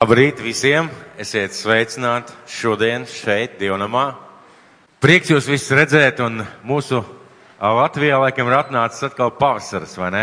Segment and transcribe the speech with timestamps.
[0.00, 0.86] Labrīt visiem!
[1.20, 4.14] Esiet sveicināti šodien šeit, Dievnamā.
[4.96, 7.02] Prieks jūs visus redzēt, un mūsu
[7.60, 10.22] Latvijā laikam ir atnācis atkal pavasaris, vai ne?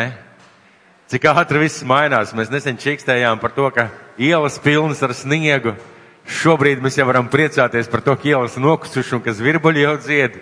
[1.14, 2.34] Cik ātri viss mainās.
[2.34, 3.86] Mēs nesen čikstējām par to, ka
[4.18, 5.76] ielas pilnas ar sniegu.
[6.26, 10.42] Šobrīd mēs jau varam priecāties par to, ka ielas nokusuši un ka zvirbuļi jau dzied.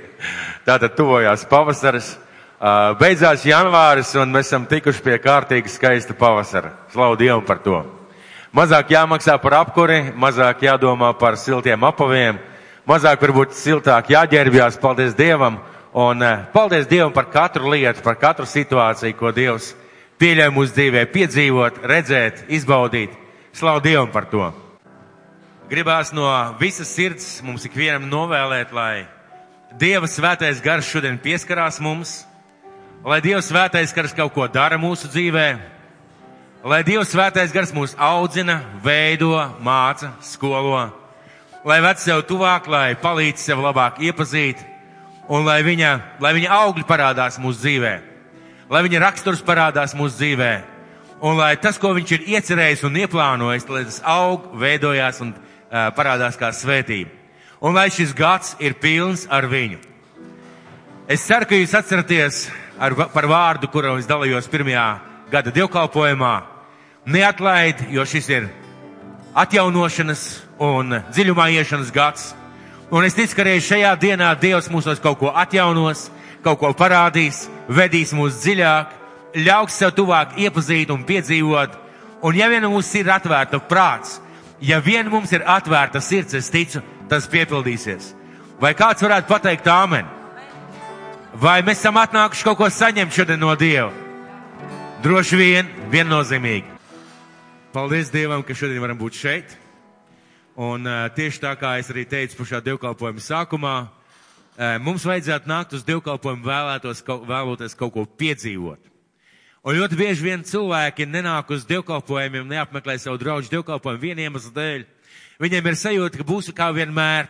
[0.64, 2.14] Tātad tuvojās pavasaris.
[3.04, 6.72] Beidzās janvāris, un mēs esam tikuši pie kārtīgi skaista pavasara.
[6.96, 7.84] Slavu Dievam par to!
[8.56, 12.38] Mazāk jāmaksā par apkuri, mazāk jādomā par siltiem apaviem,
[12.88, 15.58] mazāk varbūt siltāk jāģērbjās, paldies Dievam,
[15.92, 19.74] un eh, paldies Dievam par katru lietu, par katru situāciju, ko Dievs
[20.24, 23.12] pieļauj mūsu dzīvē, piedzīvot, redzēt, izbaudīt.
[23.52, 24.48] Slavu Dievam par to!
[25.68, 29.04] Gribās no visas sirds mums ikvienam novēlēt, lai
[29.76, 32.22] Dieva svētais gars šodien pieskarās mums,
[33.04, 35.50] lai Dieva svētais gars kaut ko dara mūsu dzīvē,
[36.66, 40.80] Lai Dievs svētais gars mūs audzina, veido, māca, skolo,
[41.62, 44.64] lai ved sev tuvāk, lai palīdz sev labāk iepazīt,
[45.30, 45.92] un lai viņa,
[46.26, 47.92] lai viņa augļi parādās mūsu dzīvē,
[48.74, 50.48] lai viņa raksturs parādās mūsu dzīvē,
[51.22, 55.94] un lai tas, ko viņš ir iecerējis un ieplānojis, lai tas aug, veidojās un uh,
[55.94, 57.14] parādās kā svētība.
[57.62, 59.78] Un lai šis gads ir pilns ar viņu.
[61.06, 62.48] Es ceru, ka jūs atceraties
[62.82, 64.90] ar, par vārdu, kuru es dalījos pirmajā
[65.30, 66.55] gada dievkalpojumā
[67.06, 68.48] neatlaid, jo šis ir
[69.36, 70.26] atjaunošanas
[70.64, 72.34] un dziļumā iešanas gads.
[72.92, 76.10] Un es ticu, ka arī šajā dienā Dievs mūsos kaut ko atjaunos,
[76.46, 78.94] kaut ko parādīs, vedīs mūs dziļāk,
[79.46, 81.82] ļauks sev tuvāk iepazīt un piedzīvot.
[82.26, 84.20] Un ja vien mums ir atvērta prāts,
[84.62, 88.14] ja vien mums ir atvērta sirds, es ticu, tas piepildīsies.
[88.62, 90.08] Vai kāds varētu pateikt āmen?
[91.36, 93.92] Vai mēs esam atnākuši kaut ko saņemt šodien no Dieva?
[95.04, 96.75] Droši vien, viennozīmīgi.
[97.76, 99.50] Paldies Dievam, ka šodien varam būt šeit.
[100.56, 105.76] Un uh, tieši tā kā es arī teicu pašā dievkalpojuma sākumā, uh, mums vajadzētu nākt
[105.76, 108.80] uz dievkalpojumu vēlētos, kaut, vēloties kaut ko piedzīvot.
[109.68, 114.88] Un ļoti bieži vien cilvēki nenāk uz dievkalpojumiem, neapmeklē savu draugu dievkalpojumu vienu iemeslu dēļ.
[115.44, 117.28] Viņiem ir sajūta, ka būs kā vienmēr,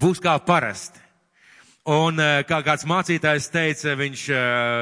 [0.00, 1.04] būs kā parasti.
[1.84, 2.16] Un
[2.48, 4.28] kā kāds mācītājs teica, viņš,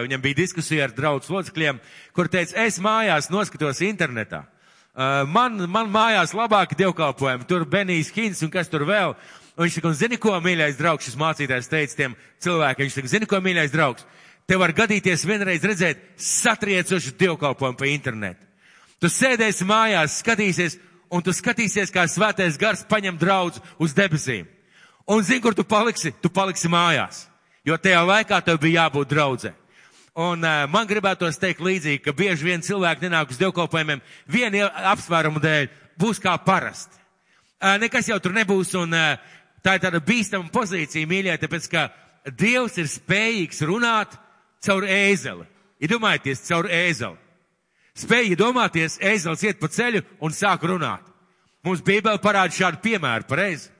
[0.07, 1.83] viņam bija diskusija ar draugu locekļiem,
[2.15, 4.47] kur teica, es mājās noskatos internetā.
[4.97, 9.12] Uh, man, man mājās labāki dievkalpojumi, tur Benijs Hins un kas tur vēl.
[9.57, 12.15] Un viņš saka, un zini ko, mīļais draugs, šis mācītājs teica tiem
[12.45, 14.07] cilvēkiem, viņš saka, zini ko, mīļais draugs,
[14.49, 18.41] tev var gadīties vienreiz redzēt satriecošu dievkalpojumu pa internetu.
[19.01, 20.79] Tu sēdēsi mājās, skatīsies,
[21.13, 24.49] un tu skatīsies, kā svētais gars paņem draudz uz debesīm.
[25.13, 26.15] Un zini, kur tu paliksi?
[26.25, 27.27] Tu paliksi mājās.
[27.69, 29.53] Jo tajā laikā tev bija jābūt draudzē.
[30.16, 34.00] Un uh, man gribētos teikt līdzīgi, ka bieži vien cilvēki nenāk uz dievkalpojumiem
[34.32, 35.69] viena apsvērumu dēļ,
[36.00, 36.97] būs kā parasti.
[37.60, 39.34] Uh, nekas jau tur nebūs, un uh,
[39.65, 41.88] tā ir tāda bīstama pozīcija, mīļie, tāpēc, ka
[42.27, 44.16] Dievs ir spējīgs runāt
[44.66, 45.44] caur ēzeli.
[45.84, 47.19] Iedomājieties, caur ēzeli.
[47.97, 51.04] Spēja iedomāties, ēzelis iet pa ceļu un sāk runāt.
[51.65, 53.71] Mums Bībele parāda šādu piemēru, pareizi.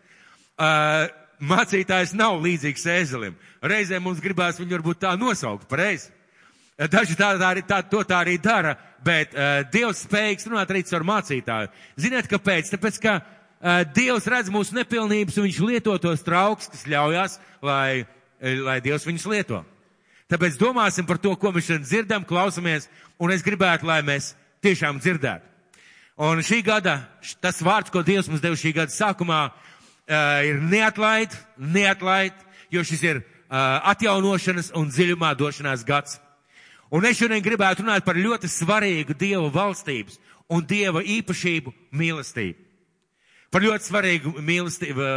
[0.57, 1.09] Uh,
[1.43, 3.35] mācītājs nav līdzīgs ēzelim.
[3.61, 6.13] Reizēm mums gribās viņu varbūt tā nosaukt, pareizi.
[6.77, 11.07] Daži tā, tā, tā, to tā arī dara, bet uh, Dievs spējīgs runāt arī caur
[11.09, 11.71] mācītāju.
[11.97, 12.69] Ziniet, kāpēc?
[12.75, 18.05] Tāpēc, ka uh, Dievs redz mūsu nepilnības un viņš lieto tos trauks, kas ļaujās, lai,
[18.43, 19.63] lai Dievs viņus lieto.
[20.29, 22.91] Tāpēc domāsim par to, ko mēs šodien dzirdam, klausamies,
[23.23, 24.35] un es gribētu, lai mēs
[24.67, 25.49] tiešām dzirdētu.
[26.29, 26.99] Un šī gada,
[27.41, 32.37] tas vārds, ko Dievs mums deva šī gada sākumā, uh, ir neatlaid, neatlaid,
[32.69, 36.21] jo šis ir uh, atjaunošanas un dziļumā došanās gads.
[36.95, 40.21] Un es šodien gribētu runāt par ļoti svarīgu Dieva valstības
[40.53, 42.63] un Dieva īpašību mīlestību.
[43.51, 45.09] Par ļoti svarīgu mīlestību,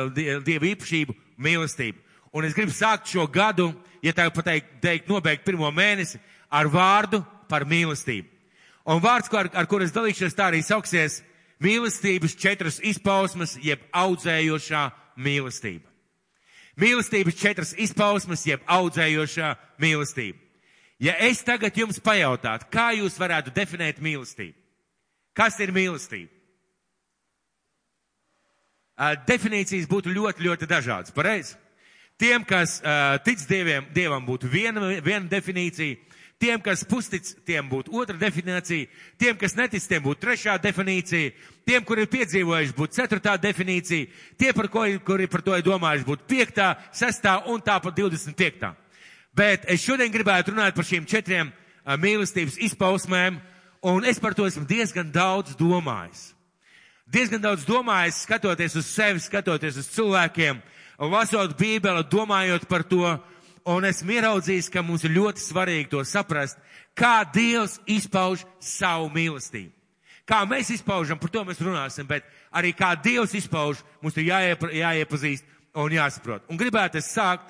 [0.45, 2.01] Dieva īpašību mīlestību.
[2.33, 3.71] Un es gribu sākt šo gadu,
[4.05, 8.27] ja tā pateikt, teikt, nobeigt pirmo mēnesi ar vārdu par mīlestību.
[8.89, 11.19] Un vārds, ar, ar kur es dalīšos, tā arī sauksies
[11.61, 14.83] mīlestības četras izpausmes, jeb audzējošā
[15.19, 15.85] mīlestība.
[16.79, 19.51] Mīlestības četras izpausmes, jeb audzējošā
[19.83, 20.48] mīlestība.
[20.99, 24.57] Ja es tagad jums pajautātu, kā jūs varētu definēt mīlestību?
[25.37, 26.33] Kas ir mīlestība?
[29.23, 31.15] Definīcijas būtu ļoti, ļoti dažādas.
[31.15, 31.55] Pareizi?
[32.19, 32.81] Tiem, kas
[33.23, 35.95] tic dieviem, dievam būtu viena, viena definīcija,
[36.39, 41.31] tiem, kas pustic, tiem būtu otra definīcija, tiem, kas netic, tiem būtu trešā definīcija,
[41.63, 46.07] tiem, kuri ir piedzīvojuši, būtu ceturtā definīcija, tie, par ko, kuri par to ir domājuši,
[46.11, 48.75] būtu piektā, sestā un tāpat 25.
[49.35, 51.51] Bet es šodien gribētu runāt par šīm četriem
[51.85, 53.39] mīlestības izpausmēm,
[53.87, 56.33] un es par to esmu diezgan daudz domājis.
[57.09, 60.61] diezgan daudz domājis, skatoties uz sevi, skatoties uz cilvēkiem,
[60.99, 63.17] lasot Bībeli, domājot par to,
[63.65, 66.57] un esmu ieraudzījis, ka mums ir ļoti svarīgi to saprast,
[66.93, 69.73] kā Dievs izpauž savu mīlestību.
[70.29, 75.45] Kā mēs izpaužam, par to mēs runāsim, bet arī kā Dievs izpauž, mums ir jāiepazīst
[75.73, 76.45] un jāsaprot.
[76.49, 77.49] Un gribētu es sākt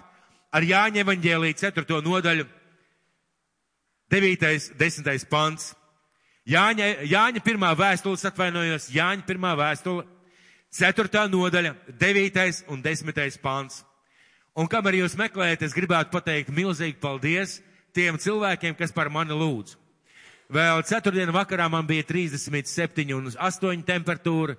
[0.51, 1.99] ar Jāņa evaņģēlī 4.
[2.05, 2.45] nodaļu,
[4.09, 4.71] 9.
[4.79, 5.27] 10.
[5.29, 5.73] pants.
[6.49, 10.05] Jāņa, Jāņa pirmā vēstules atvainojos, Jāņa pirmā vēstule,
[10.73, 11.27] 4.
[11.29, 12.63] nodaļa, 9.
[12.73, 13.37] un 10.
[13.43, 13.83] pants.
[14.57, 17.59] Un kamēr jūs meklējat, es gribētu pateikt milzīgi paldies
[17.95, 19.77] tiem cilvēkiem, kas par mani lūdz.
[20.49, 24.55] Vēl ceturtdienu vakarā man bija 37 un 8 temperatūra,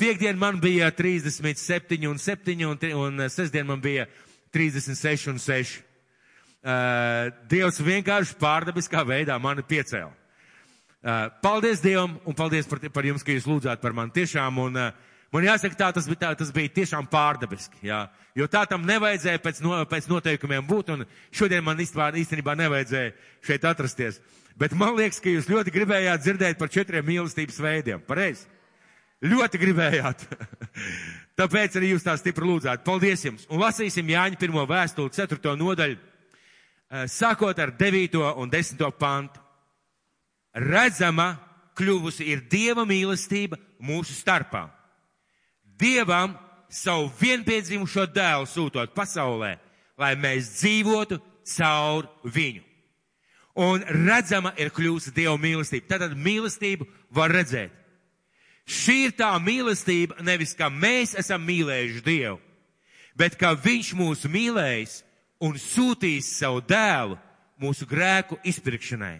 [0.00, 4.08] piekdien man bija 37 un 7 un, un sestdien man bija
[4.54, 5.78] 36 un 6.
[7.50, 10.12] Dievs vienkārši pārdabiskā veidā mani piecēla.
[11.42, 14.60] Paldies Dievam un paldies par, par jums, ka jūs lūdzāt par mani tiešām.
[14.62, 14.78] Un,
[15.34, 17.82] man jāsaka, tā tas bija, tā, tas bija tiešām pārdabiski.
[17.88, 18.04] Jā.
[18.38, 20.94] Jo tā tam nevajadzēja pēc, no, pēc noteikumiem būt.
[20.94, 21.04] Un
[21.34, 23.16] šodien man īstenībā, īstenībā nevajadzēja
[23.48, 24.20] šeit atrasties.
[24.58, 28.04] Bet man liekas, ka jūs ļoti gribējāt dzirdēt par četriem mīlestības veidiem.
[28.06, 28.46] Pareizi?
[29.22, 30.22] Ļoti gribējāt.
[31.38, 32.82] Tāpēc arī jūs tā stipri lūdzāt.
[32.84, 33.46] Paldies jums.
[33.48, 35.96] Un lasīsim Jāņa pirmo vēstuli, ceturto nodaļu,
[37.08, 39.40] sākot ar devīto un desmito pantu
[40.52, 41.36] redzama
[41.78, 44.66] kļuvusi ir Dieva mīlestība mūsu starpā.
[45.64, 46.36] Dievam
[46.72, 49.56] savu vienpiedzimušo dēlu sūtot pasaulē,
[49.98, 51.18] lai mēs dzīvotu
[51.56, 52.62] caur viņu.
[53.62, 55.88] Un redzama ir kļūst Dieva mīlestība.
[55.96, 57.72] Tātad mīlestību var redzēt.
[58.68, 62.38] Šī ir tā mīlestība, nevis kā mēs esam mīlējuši Dievu,
[63.18, 65.00] bet kā Viņš mūs mīlējis
[65.42, 67.18] un sūtījis savu dēlu
[67.62, 69.18] mūsu grēku izpirkšanai.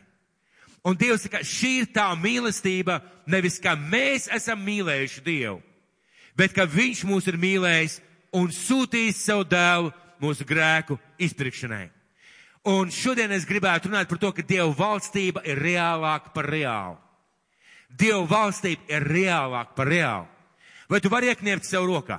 [0.87, 5.61] Un Dievs saka, šī ir tā mīlestība, nevis kā mēs esam mīlējuši Dievu,
[6.39, 7.99] bet ka Viņš mūs ir mīlējis
[8.39, 9.93] un sūtījis savu dēlu
[10.23, 11.89] mūsu grēku izpirkšanai.
[12.71, 17.02] Un šodien es gribētu runāt par to, ka Dieva valstība ir reālāka par reālu.
[17.99, 20.29] Dieva valstība ir reālāka par reālu.
[20.89, 22.19] Vai tu vari iekniept sev rokā?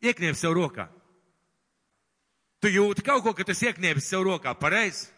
[0.00, 0.86] Iekniept sev rokā.
[2.60, 5.08] Tu jūti kaut ko, ka tas iekniept sev rokā, pareizi?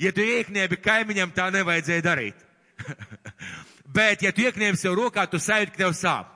[0.00, 2.44] Ja tu iekniebi kaimiņam, tā nevajadzēja darīt.
[3.96, 6.28] Bet, ja tu iekniebi sev rokā, tu sajūti, ka tev sāp.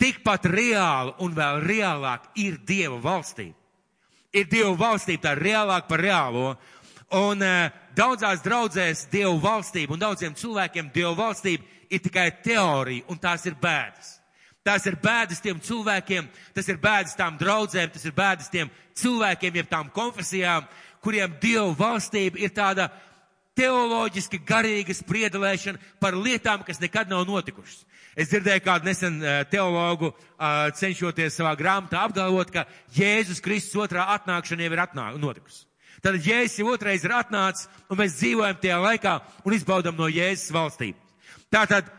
[0.00, 3.56] Tikpat reāli un vēl reālāk ir Dieva valstība.
[4.32, 6.54] Ir Dieva valstība tā reālāk par reālo.
[7.12, 13.20] Un uh, daudzās draudzēs Dievu valstība un daudziem cilvēkiem Dievu valstība ir tikai teorija un
[13.20, 14.18] tās ir bēdas.
[14.62, 19.56] Tās ir bēdas tiem cilvēkiem, tas ir bēdas tām draudzēm, tas ir bēdas tiem cilvēkiem,
[19.58, 20.68] jeb tām konfesijām,
[21.02, 22.88] kuriem Dievu valstība ir tāda
[23.58, 27.82] teoloģiski garīga spriedelēšana par lietām, kas nekad nav notikušas.
[28.16, 29.18] Es dzirdēju kādu nesen
[29.50, 30.12] teologu
[30.78, 35.64] cenšoties savā grāmatā apgalvot, ka Jēzus Kristus otrā atnākšana jau ir atnāk, notikusi.
[36.02, 39.12] Tad Jēzus jau otrais ir atnācis, un mēs dzīvojam tajā laikā
[39.46, 40.98] un izbaudam no Jēzus valstību.
[41.52, 41.90] Tātad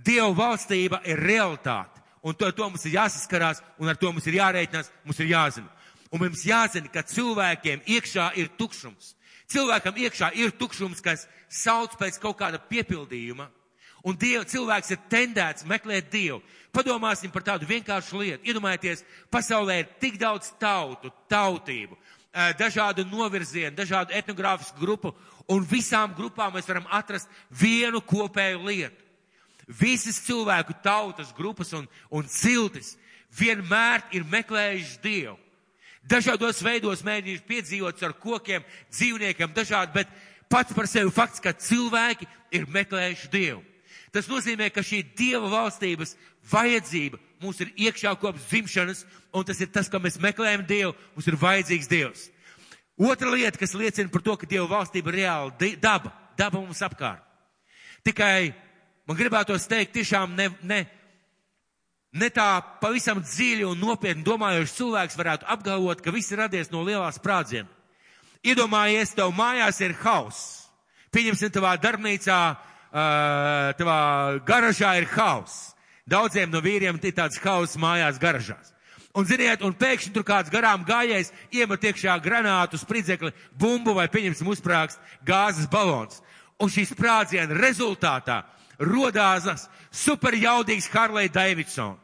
[0.00, 4.38] Dieva valstība ir realitāte, un to, to mums ir jāsaskarās, un ar to mums ir
[4.38, 5.68] jārēķinās, mums ir jāzina.
[6.10, 9.14] Un mums jāzina, ka cilvēkiem iekšā ir tukšums.
[9.50, 13.50] Cilvēkam iekšā ir tukšums, kas sauc pēc kaut kāda piepildījuma.
[14.08, 16.40] Un Dievu, cilvēks ir tendēts meklēt Dievu.
[16.72, 18.46] Padomāsim par tādu vienkāršu lietu.
[18.48, 21.98] Iedomājieties, pasaulē ir tik daudz tautu, tautību,
[22.32, 25.14] dažādu novirzienu, dažādu etnogrāfisku grupu,
[25.50, 29.06] un visām grupām mēs varam atrast vienu kopēju lietu.
[29.66, 32.96] Visas cilvēku tautas, grupas un, un ciltis
[33.38, 35.36] vienmēr ir meklējuši Dievu.
[36.10, 40.08] Dažādos veidos mēģinājuši piedzīvot ar kokiem, dzīvniekiem, dažādi, bet
[40.50, 43.62] pats par sevi fakts, ka cilvēki ir meklējuši Dievu.
[44.10, 46.16] Tas nozīmē, ka šī Dieva valstības
[46.50, 51.28] vajadzība mums ir iekšā kopš dzimšanas, un tas ir tas, ka mēs meklējam Dievu, mums
[51.30, 52.28] ir vajadzīgs Dievs.
[53.00, 57.24] Otra lieta, kas liecina par to, ka Dieva valstība ir reāla daba, daba mums apkārt.
[58.04, 58.52] Tikai
[59.08, 60.84] man gribētos teikt, tiešām ne, ne,
[62.10, 66.82] Ne tā pavisam dziļi un nopietni domājošs cilvēks varētu apgalvot, ka viss ir radies no
[66.82, 67.68] lielās sprādziena.
[68.42, 70.66] Iedomājies, tev mājās ir hauss.
[71.14, 72.38] Pieņemsim, tavā darbnīcā,
[73.78, 74.00] tavā
[74.48, 75.70] garažā ir hauss.
[76.10, 78.74] Daudziem no vīriem ir tāds hauss mājās garažās.
[79.18, 84.50] Un ziniet, un pēkšņi tur kāds garām gājējs iemet iekšā granātu, spridzekli, bumbu vai pieņemsim
[84.52, 86.20] uzprāgst gāzes balons.
[86.62, 88.44] Un šī sprādziena rezultātā
[88.78, 91.96] rodās superjaudīgs Harley Davidson.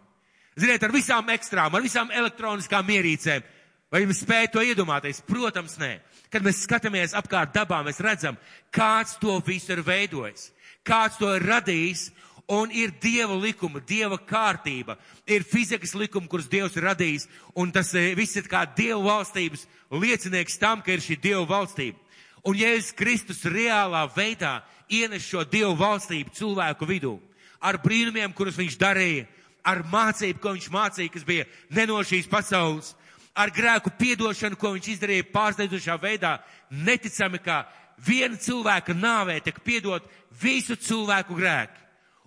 [0.56, 3.44] Ziniet, ar visām ekstrām, ar visām elektroniskām ierīcēm.
[3.92, 5.20] Vai jums spēja to iedomāties?
[5.28, 5.98] Protams, nē.
[6.32, 8.38] Kad mēs skatāmies apkārt dabā, mēs redzam,
[8.74, 10.48] kāds to visu ir veidojis,
[10.82, 12.08] kāds to ir radījis,
[12.46, 14.94] Un ir Dieva likuma, Dieva kārtība,
[15.26, 17.26] ir fizikas likuma, kurus Dievs ir radījis,
[17.58, 21.98] un tas eh, viss ir kā Dieva valstības liecinieks tam, ka ir šī Dieva valstība.
[22.46, 27.16] Un Jēzus Kristus reālā veidā ienes šo Dievu valstību cilvēku vidū
[27.60, 29.24] ar brīnumiem, kurus viņš darīja,
[29.66, 32.92] ar mācību, ko viņš mācīja, kas bija ne no šīs pasaules,
[33.36, 36.36] ar grēku piedošanu, ko viņš izdarīja pārsteidzošā veidā,
[36.70, 37.64] neticami, kā
[38.06, 40.06] viena cilvēka nāvē tiek piedot
[40.42, 41.85] visu cilvēku grēku.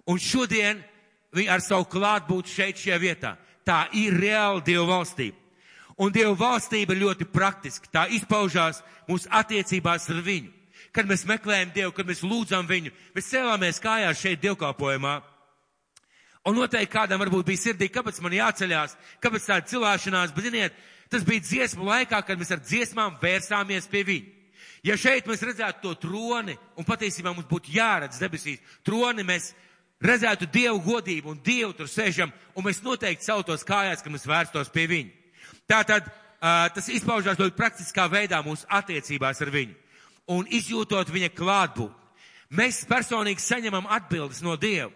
[0.09, 0.81] Un šodien
[1.35, 3.35] viņi ar savu klātbūtni šeit, šajā vietā.
[3.65, 5.37] Tā ir reāla Dieva valstība.
[5.99, 7.91] Un Dieva valstība ir ļoti praktiska.
[7.91, 10.53] Tā izpaužās mūsu attiecībās ar viņu.
[10.95, 15.19] Kad mēs meklējam Dievu, kad mēs lūdzam viņu, mēs cēlāmies kājās šeit dievkalpojumā.
[16.47, 20.77] Un noteikti kādam varbūt bija sirdī, kāpēc man jāceļās, kāpēc tāda cilāšanās, bet ziniet,
[21.11, 24.35] tas bija dziesmu laikā, kad mēs ar dziesmām vērsāmies pie viņa.
[24.87, 29.51] Ja šeit mēs redzētu to troni, un patiesībā mums būtu jāredz debesīs, troni mēs
[30.03, 34.71] redzētu Dievu godību un Dievu tur sēžam, un mēs noteikti celtos kājās, ka mēs vērstos
[34.73, 35.35] pie viņa.
[35.69, 39.77] Tātad uh, tas izpaužās ļoti praktiskā veidā mūsu attiecībās ar viņu
[40.29, 41.95] un izjūtot viņa klātbūtni.
[42.57, 44.89] Mēs personīgi saņemam atbildes no Dieva.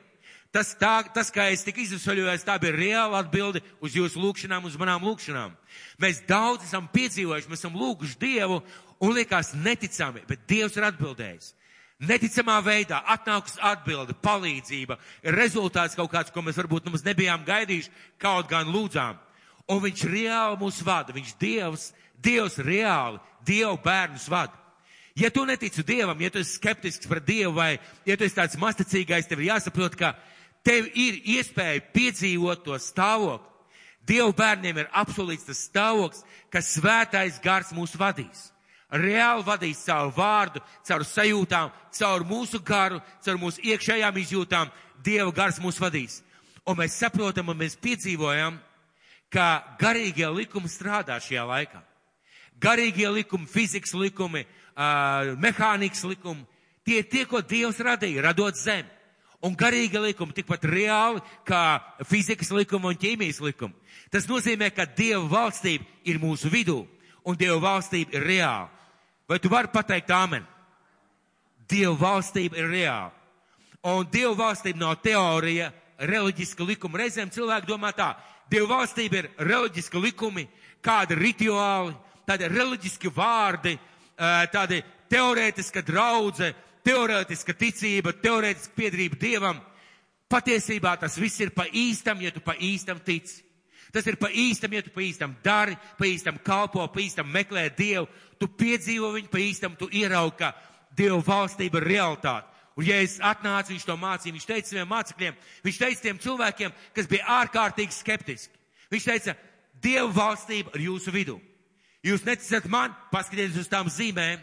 [0.53, 4.75] Tas, tā, tas kā es tik izvesaļojos, tā bija reāla atbilde uz jūsu lūgšanām, uz
[4.77, 5.55] manām lūgšanām.
[6.01, 8.59] Mēs daudz esam piedzīvojuši, mēs esam lūguši Dievu
[9.01, 11.55] un liekas neticami, bet Dievs ir atbildējis.
[12.03, 14.97] Neticamā veidā atnāks atbilde, palīdzība,
[15.35, 19.19] rezultāts kaut kāds, ko mēs varbūt nemaz nebijām gaidījuši, kaut gan lūdzām.
[19.71, 21.87] Un viņš reāli mūs vada, viņš Dievs,
[22.19, 24.57] Dievs reāli, Dievu bērnus vada.
[25.15, 28.57] Ja tu netici Dievam, ja tu esi skeptisks par Dievu vai ja tu esi tāds
[28.59, 30.15] masticīgais, tev ir jāsaprot, ka
[30.65, 33.51] tev ir iespēja piedzīvot to stāvokli.
[34.03, 38.49] Dievu bērniem ir apsolīts tas stāvoklis, ka svētais gars mūs vadīs
[38.93, 44.71] reāli vadīs caur vārdu, caur sajūtām, caur mūsu garu, caur mūsu iekšējām izjūtām.
[45.03, 46.21] Dieva gars mūs vadīs.
[46.63, 48.59] Un mēs saprotam un mēs piedzīvojam,
[49.33, 51.81] ka garīgie likumi strādā šajā laikā.
[52.61, 54.45] Garīgie likumi, fizikas likumi,
[54.77, 56.45] uh, mehānikas likumi,
[56.85, 58.87] tie ir tie, ko Dievs radīja, radot zemi.
[59.43, 63.75] Un garīga likuma tikpat reāli kā fizikas likuma un ķīmijas likuma.
[64.07, 66.85] Tas nozīmē, ka Dieva valstība ir mūsu vidū,
[67.27, 68.69] un Dieva valstība ir reāla.
[69.27, 70.43] Vai tu vari pateikt āmen?
[71.69, 73.11] Dieva valstība ir reāla.
[73.87, 76.99] Un Dieva valstība nav teorija, reliģiska likuma.
[77.01, 78.13] Reizēm cilvēki domā tā,
[78.51, 80.47] Dieva valstība ir reliģiska likumi,
[80.83, 81.95] kādi rituāli,
[82.27, 83.77] tādi reliģiski vārdi,
[84.53, 86.51] tādi teorētiska draudze,
[86.83, 89.61] teorētiska ticība, teorētiska piedrība Dievam.
[90.31, 93.43] Patiesībā tas viss ir pa īstam, ja tu pa īstam tici.
[93.93, 97.67] Tas ir pa īstam, ja tu pa īstam dari, pa īstam kalpo, pa īstam meklē
[97.77, 98.07] Dievu,
[98.43, 100.51] tu piedzīvo viņu pa īstam, tu ieraugi, ka
[100.93, 102.49] Dieva valstība ir realitāte.
[102.77, 106.75] Un ja es atnācu, viņš to mācīja, viņš teica saviem mācekļiem, viņš teica tiem cilvēkiem,
[106.93, 108.61] kas bija ārkārtīgi skeptiski.
[108.91, 109.35] Viņš teica,
[109.81, 111.37] Dieva valstība ir jūsu vidū.
[112.03, 114.41] Jūs neticat man, paskatieties uz tām zīmēm,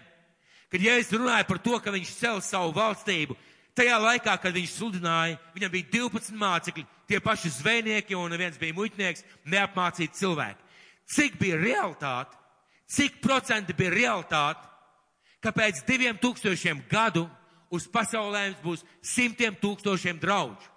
[0.73, 3.37] kad ja es runāju par to, ka viņš cel savu valstību,
[3.76, 8.78] tajā laikā, kad viņš sludināja, viņam bija 12 mācekļi, tie paši zvejnieki un viens bija
[8.78, 10.69] muitnieks, neapmācīti cilvēki.
[11.11, 12.39] Cik bija realitāte,
[12.90, 14.66] cik procenti bija realitāte,
[15.40, 17.26] ka pēc diviem tūkstošiem gadu
[17.70, 20.68] uz pasaulēm būs simtiem tūkstošiem draudžu,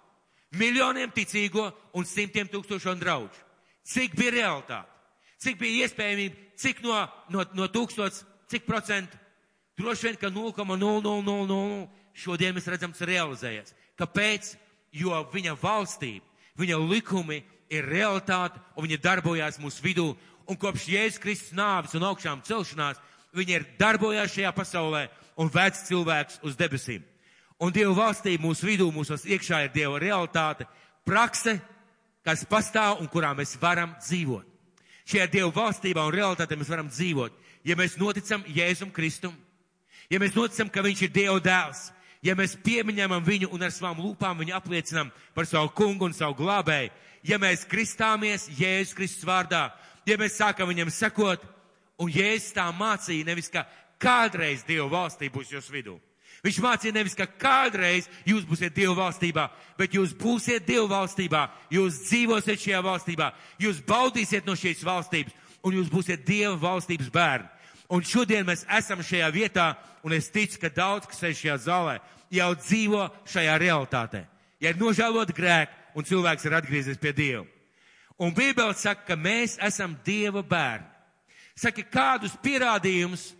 [0.56, 3.42] miljoniem ticīgo un simtiem tūkstošiem draudžu.
[3.84, 4.88] Cik bija realitāte,
[5.42, 9.18] cik bija iespējamība, cik no, no, no tūkstots, cik procentu,
[9.76, 13.74] droši vien, ka 0,0000 šodien mēs redzam, tas realizējies.
[13.98, 14.54] Kāpēc?
[14.94, 16.24] jo viņa valstība,
[16.58, 17.42] viņa likumi
[17.72, 20.12] ir realitāte un viņa darbojās mūsu vidū.
[20.50, 23.00] Un kopš Jēzus Kristus nāvis un augšām celšanās,
[23.34, 25.06] viņa ir darbojās šajā pasaulē
[25.40, 27.02] un vēc cilvēks uz debesīm.
[27.62, 30.66] Un Dieva valstība mūsu vidū, mūsos iekšā ir Dieva realitāte,
[31.06, 31.56] prakse,
[32.26, 34.44] kas pastāv un kurā mēs varam dzīvot.
[35.08, 37.34] Šajā Dieva valstībā un realitātē mēs varam dzīvot,
[37.64, 39.34] ja mēs noticam Jēzum Kristum,
[40.10, 41.88] ja mēs noticam, ka Viņš ir Dieva dēls,
[42.24, 46.36] ja mēs piemiņamam viņu un ar savām lūpām viņu apliecinam par savu kungu un savu
[46.40, 46.92] glābēju,
[47.24, 49.68] ja mēs kristāmies Jēzus Kristus vārdā,
[50.06, 51.44] ja mēs sākam viņam sekot,
[52.00, 53.64] un Jēzus tā mācīja nevis, ka
[54.02, 55.98] kādreiz Dieva valstī būs jūs vidū.
[56.44, 59.46] Viņš mācīja nevis, ka kādreiz jūs būsiet Dieva valstībā,
[59.78, 63.30] bet jūs būsiet Dieva valstībā, jūs dzīvosiet šajā valstībā,
[63.64, 65.32] jūs baudīsiet no šīs valstības,
[65.64, 67.48] un jūs būsiet Dieva valstības bērni.
[67.88, 69.70] Un šodien mēs esam šajā vietā,
[70.04, 71.96] un es ticu, ka daudz, kas sēž šajā zālē,
[72.32, 74.24] jau dzīvo šajā realitātē.
[74.60, 77.44] Ja ir nožēlot grēku un cilvēks ir atgriezies pie Dieva.
[78.16, 80.86] Un Bībele saka, ka mēs esam Dieva bērni.
[81.58, 83.32] Saka, kādus pierādījumus,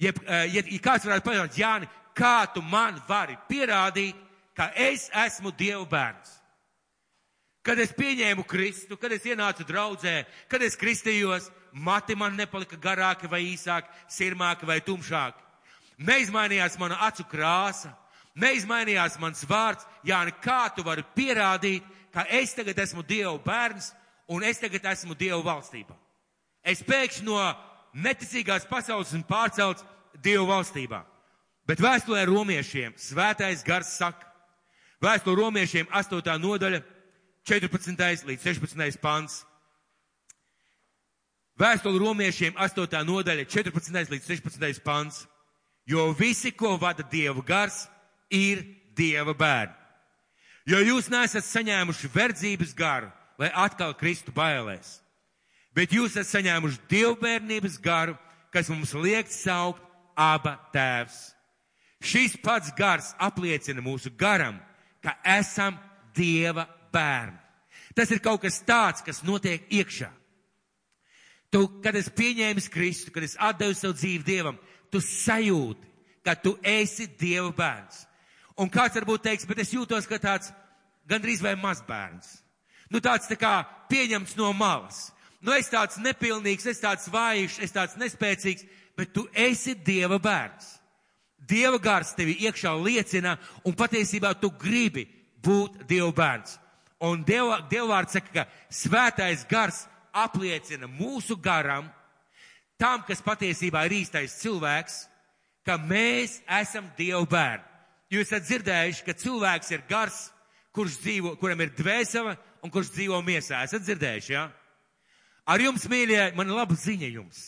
[0.00, 0.12] ja,
[0.48, 4.16] ja, ja kāds varētu pajautāt, Jāni, kā tu man vari pierādīt,
[4.56, 6.34] ka es esmu Dieva bērns.
[7.64, 13.28] Kad es pieņēmu Kristu, kad es ienācu draudzē, kad es kristījos, mati man nepalika garāki
[13.28, 15.44] vai īsāki, sirmāki vai tumšāki.
[15.98, 17.90] Neizmainījās mana acu krāsa,
[18.38, 19.86] neizmainījās mans vārds.
[20.06, 23.92] Jāni, kā tu vari pierādīt, ka es tagad esmu Dieva bērns
[24.28, 25.96] un es tagad esmu Dieva valstībā?
[26.62, 27.38] Es pēkšņi no
[27.96, 29.84] neticīgās pasaules un pārcelts
[30.22, 31.02] Dieva valstībā.
[31.68, 34.24] Bet vēstulē romiešiem svētais gars saka,
[35.04, 36.38] vēstulē romiešiem 8.
[36.40, 36.80] nodaļa,
[37.48, 38.24] 14.
[38.28, 39.00] līdz 16.
[39.00, 39.42] pants.
[41.58, 43.02] Vēstule romiešiem 8.
[43.04, 44.12] nodaļa, 14.
[44.12, 44.82] līdz 16.
[44.84, 45.26] pants.
[45.88, 47.86] Jo visi, ko vada Dieva gars,
[48.30, 48.60] ir
[48.96, 49.74] Dieva bērni.
[50.68, 53.08] Jo jūs nesat saņēmuši verdzības garu,
[53.38, 54.98] lai atkal kristu bailēs,
[55.74, 58.16] bet jūs esat saņēmuši dievbērnības garu,
[58.52, 59.82] kas mums liek saukt
[60.18, 61.18] aba tēvs.
[62.02, 64.58] Šis pats gars apliecina mūsu garam,
[65.02, 65.78] ka esam
[66.18, 67.36] Dieva bērni.
[67.94, 70.08] Tas ir kaut kas tāds, kas notiek iekšā.
[71.50, 74.58] Tu, kad es pieņēmu Kristu, kad es atdevu savu dzīvi Dievam,
[74.90, 75.86] tu sajūti,
[76.26, 78.04] ka tu esi Dieva bērns.
[78.58, 80.50] Un kāds varbūt teiks, bet es jūtos, ka tāds
[81.08, 82.42] gandrīz vai mazbērns.
[82.88, 83.54] Nu tāds tā kā
[83.90, 85.08] pieņemts no malas.
[85.44, 88.64] Nu es tāds nepilnīgs, es tāds vājš, es tāds nespēcīgs,
[88.98, 90.78] bet tu esi Dieva bērns.
[91.48, 95.06] Dieva gars tevi iekšā liecina, un patiesībā tu gribi
[95.44, 96.58] būt Dieva bērns.
[97.06, 101.86] Un Dieva, Dievvārds saka, ka svētais gars apliecina mūsu garam,
[102.78, 105.04] tam, kas patiesībā ir īstais cilvēks,
[105.66, 107.64] ka mēs esam Dieva bērni.
[108.10, 110.18] Jūs esat dzirdējuši, ka cilvēks ir gars,
[110.76, 113.64] kurš dzīvo, kuram ir dvēsele un kurš dzīvo miesā.
[113.66, 114.46] Esat dzirdējuši, jā?
[114.46, 114.68] Ja?
[115.48, 117.40] Ar jums, mīļie, man laba ziņa jums.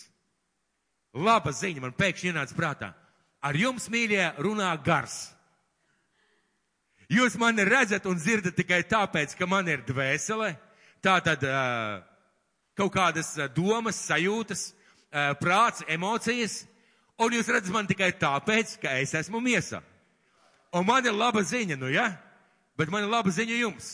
[1.12, 2.88] Laba ziņa man pēkšņi ienāca prātā.
[3.44, 5.18] Ar jums, mīļie, runā gars.
[7.10, 10.54] Jūs mani redzat un dzirdat tikai tāpēc, ka man ir dvēsele,
[11.02, 11.98] tā tad uh,
[12.78, 16.62] kaut kādas domas, sajūtas, uh, prāts, emocijas,
[17.20, 19.82] un jūs redzat man tikai tāpēc, ka es esmu miesā.
[20.72, 22.06] Un man ir laba ziņa, nu ja?
[22.78, 23.90] Bet man ir laba ziņa jums.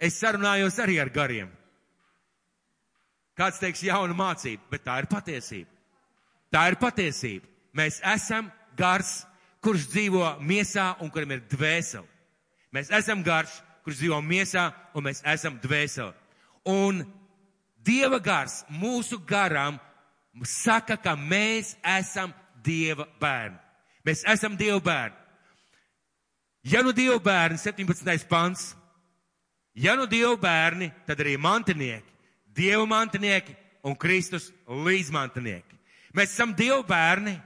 [0.00, 1.50] Es sarunājos arī ar gariem.
[3.36, 5.70] Kāds teiks jauna mācība, bet tā ir patiesība.
[6.52, 7.46] Tā ir patiesība.
[7.76, 9.20] Mēs esam gars,
[9.62, 12.08] kurš dzīvo miesā un kuram ir dvēseli.
[12.74, 13.52] Mēs esam gars,
[13.84, 16.12] kurš dzīvo miesā un mēs esam dvēseli.
[16.68, 17.04] Un
[17.80, 19.78] Dieva gars mūsu garam
[20.44, 22.34] saka, ka mēs esam
[22.64, 23.56] Dieva bērni.
[24.04, 25.16] Mēs esam Dieva bērni.
[26.62, 28.28] Ja nu Dieva bērni, 17.
[28.28, 28.74] pants,
[29.72, 32.12] ja nu Dieva bērni, tad arī mantinieki,
[32.52, 33.54] Dieva mantinieki
[33.86, 35.78] un Kristus līdzmantinieki.
[36.16, 37.36] Mēs esam Dieva bērni,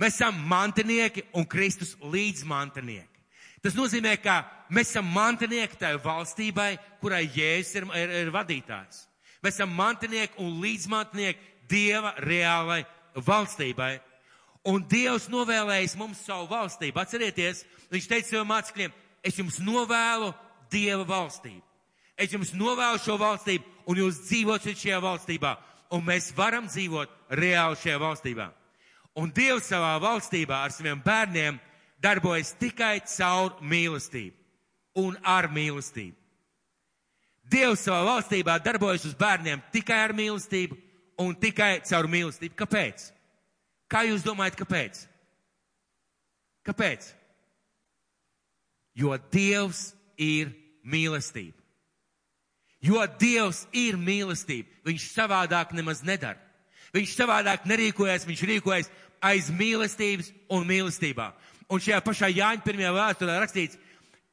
[0.00, 3.10] mēs esam mantinieki un Kristus līdzmantinieki.
[3.64, 9.06] Tas nozīmē, ka mēs esam mantinieki tai valstībai, kurai Jēzus ir, ir, ir vadītājs.
[9.44, 12.82] Mēs esam mantinieki un līdzmantinieki Dieva reālai
[13.16, 13.98] valstībai.
[14.70, 17.00] Un Dievs novēlējis mums savu valstību.
[17.00, 20.32] Atcerieties, viņš teica saviem mācekļiem, es jums novēlu
[20.72, 21.62] Dieva valstību.
[22.16, 25.54] Es jums novēlu šo valstību, un jūs dzīvosiet šajā valstībā
[25.94, 28.48] un mēs varam dzīvot reāli šajā valstībā.
[29.20, 31.60] Un Dievs savā valstībā ar saviem bērniem
[32.02, 36.16] darbojas tikai caur mīlestību un ar mīlestību.
[37.50, 40.78] Dievs savā valstībā darbojas uz bērniem tikai ar mīlestību
[41.22, 42.56] un tikai caur mīlestību.
[42.58, 43.10] Kāpēc?
[43.94, 45.04] Kā jūs domājat, kāpēc?
[46.66, 47.12] Kāpēc?
[48.98, 50.50] Jo Dievs ir
[50.82, 51.60] mīlestība.
[52.82, 54.66] Jo Dievs ir mīlestība.
[54.88, 56.40] Viņš savādāk nemaz nedara.
[56.94, 58.90] Viņš savādāk nerīkojas, viņš rīkojas
[59.22, 61.30] aiz mīlestības un mīlestībā.
[61.70, 63.78] Un šajā pašā Jāņa pirmajā vēsturē rakstīts,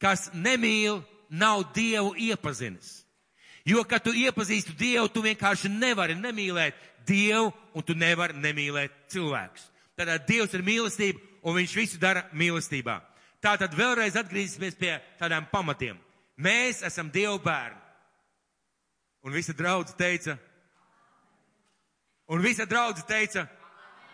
[0.01, 3.00] kas nemīl, nav Dievu iepazinis.
[3.65, 9.67] Jo, kad tu iepazīstu Dievu, tu vienkārši nevari nemīlēt Dievu un tu nevari nemīlēt cilvēkus.
[9.97, 12.99] Tātad Dievs ir mīlestība un viņš visu dara mīlestībā.
[13.41, 15.97] Tātad vēlreiz atgriezīsimies pie tādām pamatiem.
[16.37, 17.77] Mēs esam Dievu bērni.
[19.21, 20.33] Un visa draudze teica,
[22.25, 23.45] un visa draudze teica,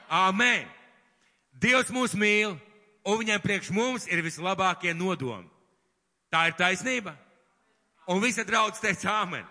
[0.07, 0.67] Āmen!
[1.57, 2.53] Dievs mūs mīl,
[3.07, 5.47] un viņam priekš mums ir vislabākie nodomi.
[6.31, 7.15] Tā ir taisnība.
[8.07, 9.45] Un visa draudze teica, Āmen!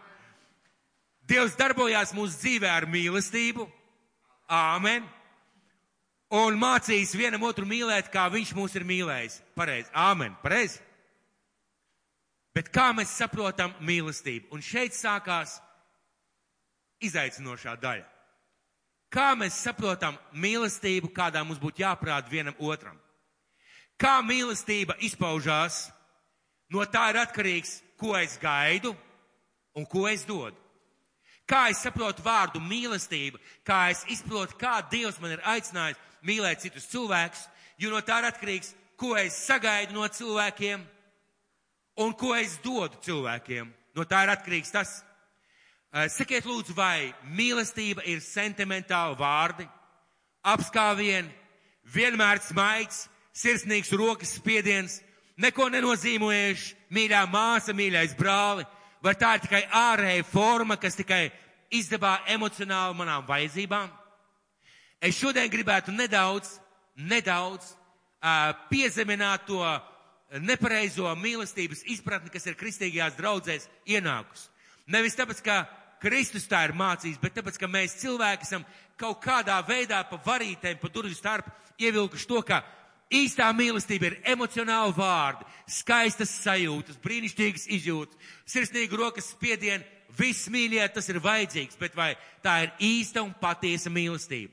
[1.26, 3.66] Dievs darbojās mūsu dzīvē ar mīlestību,
[4.48, 5.04] Āmen!
[6.36, 9.40] Un mācīs vienam otru mīlēt, kā viņš mūs ir mīlējis.
[9.58, 10.36] Pareizi, Āmen!
[10.42, 10.80] Pareizi!
[12.56, 14.48] Bet kā mēs saprotam mīlestību?
[14.56, 15.58] Un šeit sākās
[17.04, 18.06] izaicinošā daļa.
[19.12, 22.96] Kā mēs saprotam mīlestību, kādā mums būtu jāprāt vienam otram?
[24.00, 25.86] Kā mīlestība izpaužās,
[26.72, 28.94] No tā ir atkarīgs, ko es gaidu
[29.76, 30.56] un ko es dodu.
[31.46, 36.88] Kā es saprotu vārdu mīlestība, kā es izprotu, kā Dievs man ir aicinājis mīlēt citus
[36.90, 37.44] cilvēkus,
[37.78, 40.82] jo no tā ir atkarīgs, ko es sagaidu no cilvēkiem
[42.02, 43.70] un ko es dodu cilvēkiem.
[43.94, 44.98] No tā ir atkarīgs tas.
[45.94, 49.68] Eh, sakiet lūdzu, vai mīlestība ir sentimentāli vārdi,
[50.44, 51.30] apskāvieni,
[51.94, 54.98] vienmēr smaids, sirsnīgs rokas spiediens,
[55.40, 58.66] neko nenozīmojuši, mīļā māsa, mīļais brāli,
[59.04, 61.28] vai tā ir tikai ārēja forma, kas tikai
[61.74, 63.90] izdevā emocionāli manām vajadzībām?
[65.00, 66.56] Es šodien gribētu nedaudz,
[66.96, 69.60] nedaudz uh, piezemināt to
[70.42, 74.48] nepareizo mīlestības izpratni, kas ir kristīgajās draudzēs ienākus.
[74.90, 75.60] Nevis tāpēc, ka
[76.02, 78.64] Kristus tā ir mācījis, bet tāpēc, ka mēs cilvēki esam
[78.98, 82.62] kaut kādā veidā pa varītēm, pa durvju starp ievilkuši to, ka
[83.12, 89.84] īstā mīlestība ir emocionāli vārdi, skaistas sajūtas, brīnišķīgas izjūtas, sirsnīga rokas spiediena,
[90.16, 92.14] viss mīļie, tas ir vajadzīgs, bet vai
[92.44, 94.52] tā ir īsta un patiesa mīlestība?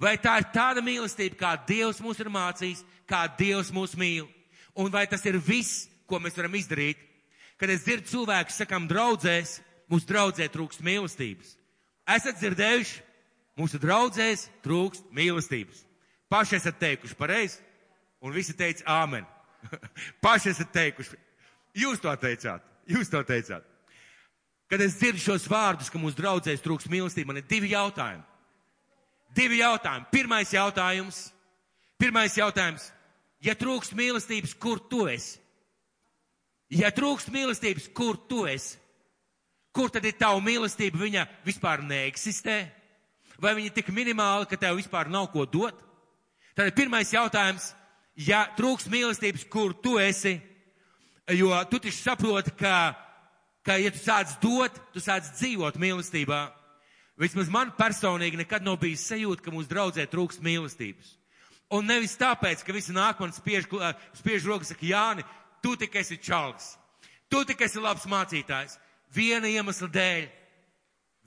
[0.00, 4.26] Vai tā ir tāda mīlestība, kā Dievs mūs ir mācījis, kā Dievs mūs mīl?
[4.74, 6.98] Un vai tas ir viss, ko mēs varam izdarīt?
[7.60, 9.60] Kad es dzirdu cilvēku sakam draudzēs,
[9.92, 11.54] mūsu draudzē trūkst mīlestības.
[12.10, 13.02] Esat dzirdējuši,
[13.60, 15.84] mūsu draudzēs trūkst mīlestības.
[16.32, 17.58] Paši esat teikuši pareizi,
[18.24, 19.26] un visi teica āmen.
[20.24, 21.18] Paši esat teikuši.
[21.76, 23.66] Jūs to teicāt, jūs to teicāt.
[24.72, 28.24] Kad es dzirdu šos vārdus, ka mūsu draudzēs trūks mīlestība, man ir divi jautājumi.
[29.36, 30.08] Divi jautājumi.
[30.12, 31.18] Pirmais jautājums.
[32.00, 32.88] Pirmais jautājums.
[33.44, 35.36] Ja trūks mīlestības, kur tu esi?
[36.72, 38.78] Ja trūks mīlestības, kur tu esi?
[39.76, 41.00] Kur tad ir tava mīlestība?
[41.00, 42.58] Viņa vispār neeksistē?
[43.40, 45.91] Vai viņa ir tik minimāla, ka tev vispār nav ko dot?
[46.56, 47.72] Tad pirmais jautājums.
[48.16, 50.36] Ja trūks mīlestības, kur tu esi?
[51.32, 52.92] Jo tu taču saproti, ka
[53.66, 56.42] ka, ja tu sāc dot, tu sāc dzīvot mīlestībā.
[57.20, 61.16] Vismaz man personīgi nekad nav bijis sajūta, ka mūsu draudzē trūkst mīlestības.
[61.72, 63.68] Un nevis tāpēc, ka visi nāk man spiež,
[64.18, 65.24] spiež rokas, saka, Jāni,
[65.64, 66.74] tu tik esi čalgs.
[67.32, 68.76] Tu tik esi labs mācītājs.
[69.14, 70.26] Viena iemesla dēļ.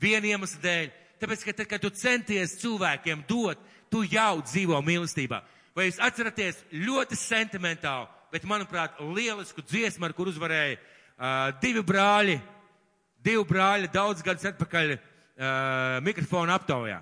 [0.01, 0.91] Viena iemesla dēļ.
[1.21, 3.61] Tāpēc, ka tad, kad tu centies cilvēkiem dot,
[3.95, 5.39] tu jau dzīvo mīlestībā.
[5.75, 12.35] Vai jūs atceraties ļoti sentimentālu, bet, manuprāt, lielisku dziesmu, ar kur uzvarēja uh, divi brāļi,
[13.23, 14.99] divi brāļi daudz gadus atpakaļ uh,
[16.03, 16.99] mikrofona aptaujā.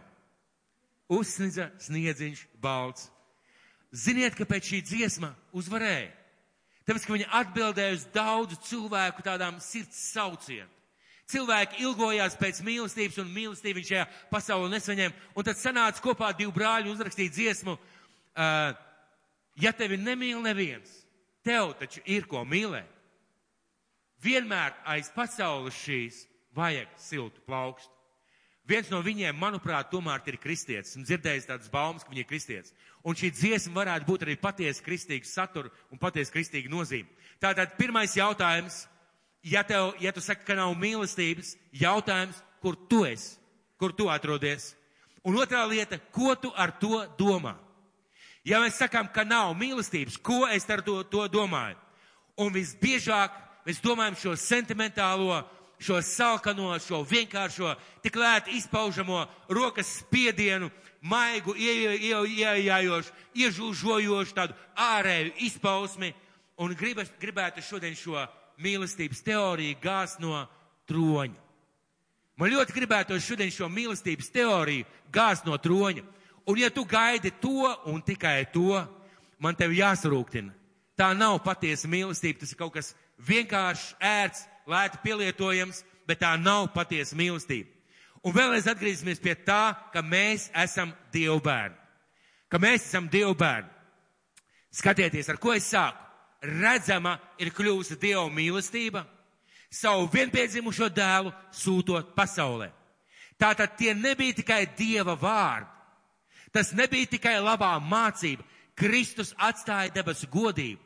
[1.13, 3.09] Uzsniedza sniedziņš balts.
[3.93, 6.11] Ziniet, kāpēc šī dziesma uzvarēja?
[6.83, 10.69] Tāpēc, ka viņa atbildēja uz daudzu cilvēku tādām sirds saucienu.
[11.31, 15.29] Cilvēki ilgojās pēc mīlestības un mīlestību viņš šajā pasaulē nesaņēma.
[15.39, 18.75] Un tad sanāca kopā divi brāļi un uzrakstīja dziesmu, uh,
[19.55, 20.91] ja tevi nemīl neviens,
[21.45, 22.91] tev taču ir ko mīlēt.
[24.23, 26.23] Vienmēr aiz pasaules šīs
[26.55, 27.91] vajag siltu plaukstu.
[28.63, 30.93] Viens no viņiem, manuprāt, tomēr ir kristietis.
[30.93, 32.71] Esmu dzirdējis tādas baumas, ka viņi ir kristietis.
[33.03, 37.11] Un šī dziesma varētu būt arī patiesi kristīga satura un patiesi kristīga nozīme.
[37.43, 38.85] Tātad pirmais jautājums,
[39.43, 43.35] ja, tev, ja tu saki, ka nav mīlestības, jautājums, kur tu esi,
[43.77, 44.71] kur tu atrodies.
[45.23, 47.55] Un otrā lieta, ko tu ar to domā?
[48.43, 51.77] Ja mēs sakām, ka nav mīlestības, ko es ar to, to domāju?
[52.39, 53.35] Un visbiežāk
[53.67, 55.43] mēs domājam šo sentimentālo,
[55.83, 60.71] šo salkano, šo vienkāršo, tik lēti izpaužamo rokas spiedienu,
[61.03, 66.13] maigu, ieejājošu, iežūžojošu tādu ārēju izpausmi
[66.63, 68.23] un gribas, gribētu šodien šo
[68.63, 70.45] mīlestības teoriju gāzt no
[70.89, 71.39] troņa.
[72.39, 76.03] Man ļoti gribētu šodien šo mīlestības teoriju gāzt no troņa.
[76.49, 78.81] Un ja tu gaidi to un tikai to,
[79.39, 80.51] man tev jāsarūktina.
[80.97, 82.91] Tā nav patiesa mīlestība, tas ir kaut kas
[83.27, 87.69] vienkāršs, ērts, lēti pielietojams, bet tā nav patiesa mīlestība.
[88.23, 91.75] Un vēlreiz atgriezīsimies pie tā, ka mēs esam Dievu bērni.
[92.47, 93.69] Ka mēs esam Dievu bērni.
[94.73, 96.02] Skatieties, ar ko es sāku.
[96.43, 99.05] Redzama ir kļuvusi Dieva mīlestība,
[99.71, 102.69] savu vienpiedzimušo dēlu sūtot pasaulē.
[103.39, 105.69] Tātad tie nebija tikai Dieva vārdi.
[106.53, 108.43] Tas nebija tikai labā mācība.
[108.77, 110.81] Kristus atstāja debesu godību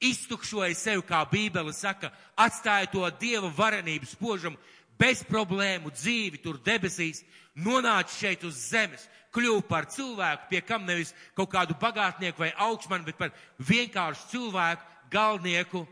[0.00, 4.58] iztukšoja sevi, kā Bībele saka, atstāja to Dieva varenību spožumu,
[4.98, 7.22] bez problēmu dzīvi tur debesīs,
[7.56, 13.06] nonāca šeit uz zemes, kļuva par cilvēku, pie kam nevis kaut kādu bagātnieku vai augšmanu,
[13.06, 13.34] bet par
[13.68, 15.84] vienkāršu cilvēku, galvnieku,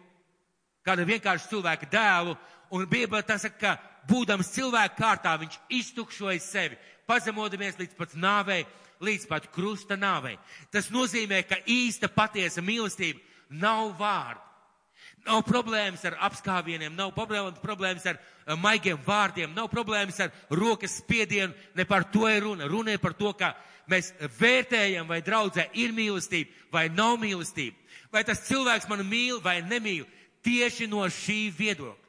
[0.87, 2.37] kādu vienkāršu cilvēku dēlu.
[2.75, 3.77] Un Bībele tā saka, ka
[4.09, 6.79] būdams cilvēku kārtā, viņš iztukšoja sevi,
[7.09, 8.65] pazemodamies līdz pat nāvei,
[9.05, 10.37] līdz pat krusta nāvei.
[10.73, 14.45] Tas nozīmē, ka īsta patiesa mīlestība nav vārdi.
[15.27, 18.21] Nav problēmas ar apskāvieniem, nav problēmas ar
[18.61, 22.69] maigiem vārdiem, nav problēmas ar rokas spiedienu, ne par to ir runa.
[22.71, 23.53] Runa ir par to, ka
[23.91, 27.77] mēs vērtējam, vai draudzē ir mīlestība vai nav mīlestība.
[28.13, 30.07] Vai tas cilvēks mani mīl vai nemīl
[30.45, 32.07] tieši no šī viedokļa.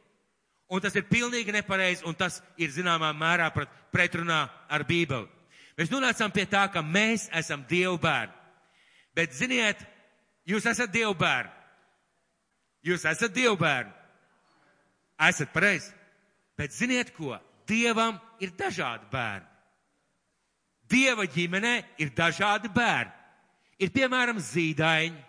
[0.69, 5.25] Un tas ir pilnīgi nepareizi, un tas ir zināmā mērā pret, pretrunā ar Bībeli.
[5.79, 8.35] Mēs nonācām pie tā, ka mēs esam Dievu bērni.
[9.15, 9.81] Bet ziniet,
[10.45, 11.55] jūs esat Dievu bērni.
[12.85, 13.91] Jūs esat Dievu bērni.
[15.29, 15.89] Esat pareizi.
[16.59, 17.33] Bet ziniet ko?
[17.67, 19.47] Dievam ir dažādi bērni.
[20.89, 23.13] Dieva ģimenē ir dažādi bērni.
[23.79, 25.28] Ir piemēram zīdaiņi,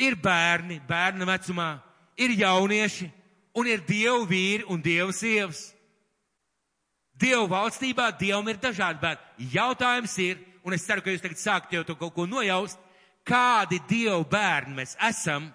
[0.00, 1.68] ir bērni, bērna vecumā,
[2.16, 3.08] ir jaunieši,
[3.54, 5.68] un ir dievu vīri un dievu sievas.
[7.14, 9.50] Dievu valstībā dievam ir dažādi bērni.
[9.54, 12.80] Jautājums ir, un es ceru, ka jūs tagad sākat jau to kaut ko nojaust,
[13.24, 15.46] kādi dievu bērni mēs esam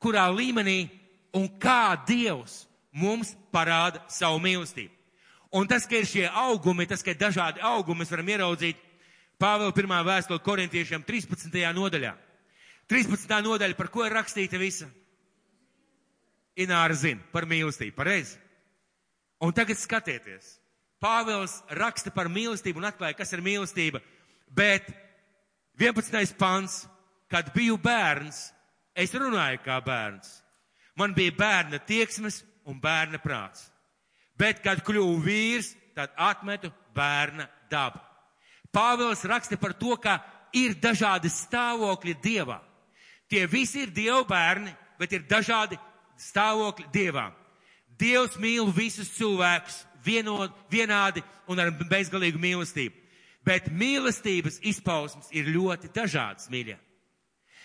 [0.00, 0.86] kurā līmenī
[1.34, 4.92] un kā Dievs mums parāda savu mīlestību.
[5.54, 8.80] Un tas, ka ir šie augumi, tas, ka ir dažādi augumi, mēs varam ieraudzīt
[9.38, 11.58] Pāvela pirmā vēstule korintiešiem 13.
[11.74, 12.12] nodaļā.
[12.90, 13.30] 13.
[13.44, 14.88] nodaļa, par ko ir rakstīta visa?
[16.60, 18.36] Ināra zina par mīlestību, pareizi.
[19.42, 20.58] Un tagad skatieties.
[21.02, 24.00] Pāvils raksta par mīlestību un atklāja, kas ir mīlestība,
[24.48, 24.86] bet
[25.80, 26.36] 11.
[26.38, 26.84] pants,
[27.28, 28.54] kad biju bērns,
[28.94, 30.28] Es runāju kā bērns.
[30.94, 33.66] Man bija bērna tieksmes un bērna prāts.
[34.38, 37.98] Bet, kad kļuvu vīrs, tad atmetu bērna dabu.
[38.74, 40.20] Pāvils raksta par to, ka
[40.54, 42.60] ir dažādi stāvokļi dievā.
[43.34, 45.74] Tie visi ir dievu bērni, bet ir dažādi
[46.22, 47.32] stāvokļi dievā.
[47.98, 52.94] Dievs mīl visus cilvēkus vienod, vienādi un ar bezgalīgu mīlestību.
[53.42, 56.76] Bet mīlestības izpausmes ir ļoti dažādas, mīļie.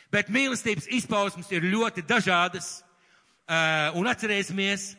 [0.09, 2.79] Bet mīlestības izpausmes ir ļoti dažādas.
[3.45, 4.95] Uh, un atcerēsimies,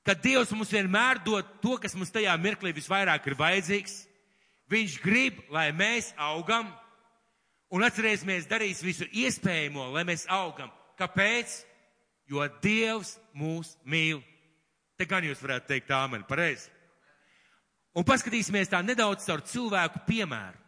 [0.00, 3.98] ka Dievs mums vienmēr dod to, kas mums tajā mirklī visvairāk ir vajadzīgs.
[4.72, 6.72] Viņš grib, lai mēs augam.
[7.74, 10.70] Un atcerēsimies, darīs visu iespējamo, lai mēs augam.
[10.98, 11.56] Kāpēc?
[12.30, 14.22] Jo Dievs mūs mīl.
[14.96, 16.70] Te gan jūs varētu teikt āmeni, pareizi.
[17.98, 20.60] Un paskatīsimies tā nedaudz caur cilvēku piemēru.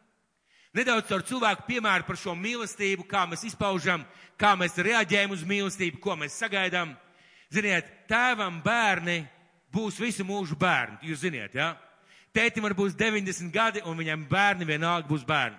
[0.77, 4.03] Nedaudz ar cilvēku piemēru par šo mīlestību, kā mēs izpaužam,
[4.37, 6.93] kā mēs reaģējam uz mīlestību, ko mēs sagaidām.
[7.55, 9.23] Ziniet, tēvam bērni
[9.73, 11.71] būs visu mūžu bērni, jūs ziniet, jā?
[11.71, 11.87] Ja?
[12.37, 15.57] Tētim var būs 90 gadi, un viņam bērni vienalga būs bērni.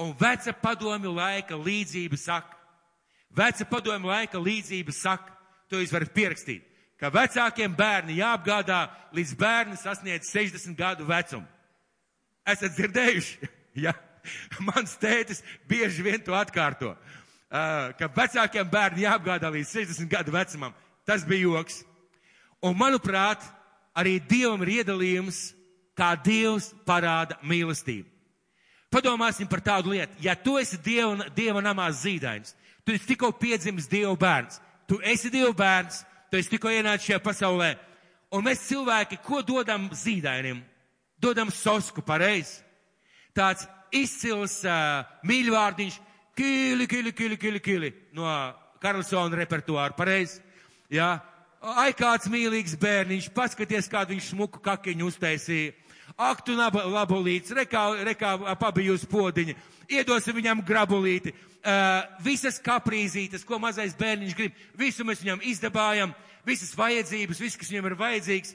[0.00, 2.56] Un veca padomju laika līdzība saka,
[3.36, 5.34] veca padomju laika līdzība saka,
[5.68, 6.64] to jūs varat pierakstīt,
[6.96, 8.86] ka vecākiem bērni jāapgādā,
[9.16, 11.44] līdz bērni sasniedz 60 gadu vecumu.
[12.48, 13.50] Esat dzirdējuši?
[13.86, 13.94] ja?
[14.64, 16.94] Mans tētis bieži vien to atkārto,
[17.50, 20.74] ka vecākiem bērniem jāapgādā līdz 60 gadu vecumam.
[21.08, 21.80] Tas bija joks.
[22.64, 23.44] Un manuprāt,
[23.96, 25.50] arī Dievam ir iedalījums,
[25.96, 28.08] kā Dievs parāda mīlestību.
[28.90, 30.16] Padomāsim par tādu lietu.
[30.22, 34.58] Ja tu esi Dieva, dieva namā zīdainis, tu esi tikko piedzimis Dieva bērns,
[34.90, 37.70] tu esi Dieva bērns, tu esi tikko ienācis šajā pasaulē,
[38.34, 40.64] un mēs cilvēki, ko dodam zīdainim?
[41.20, 42.62] Dodam sosku, pareizi.
[43.36, 45.98] Tāds izcils uh, mīļvārdiņš,
[46.38, 48.26] kīli, kīli, kīli, kīli, kīli, no
[48.82, 50.40] Karlsona repertuāra, pareizi?
[50.90, 51.12] Jā,
[51.60, 55.76] ai kāds mīlīgs bērniņš, paskaties, kādu viņš smuku kakiņu uztaisīja.
[56.18, 59.54] Ak, tu labolīts, rekā, rekā pabijus podiņa,
[59.90, 61.34] iedosim viņam grabulīti.
[61.60, 66.14] Uh, visas kaprīzītes, ko mazais bērniņš grib, visu mēs viņam izdabājam,
[66.46, 68.54] visas vajadzības, viss, kas viņam ir vajadzīgs,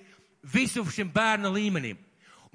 [0.56, 2.00] visu šim bērna līmenim.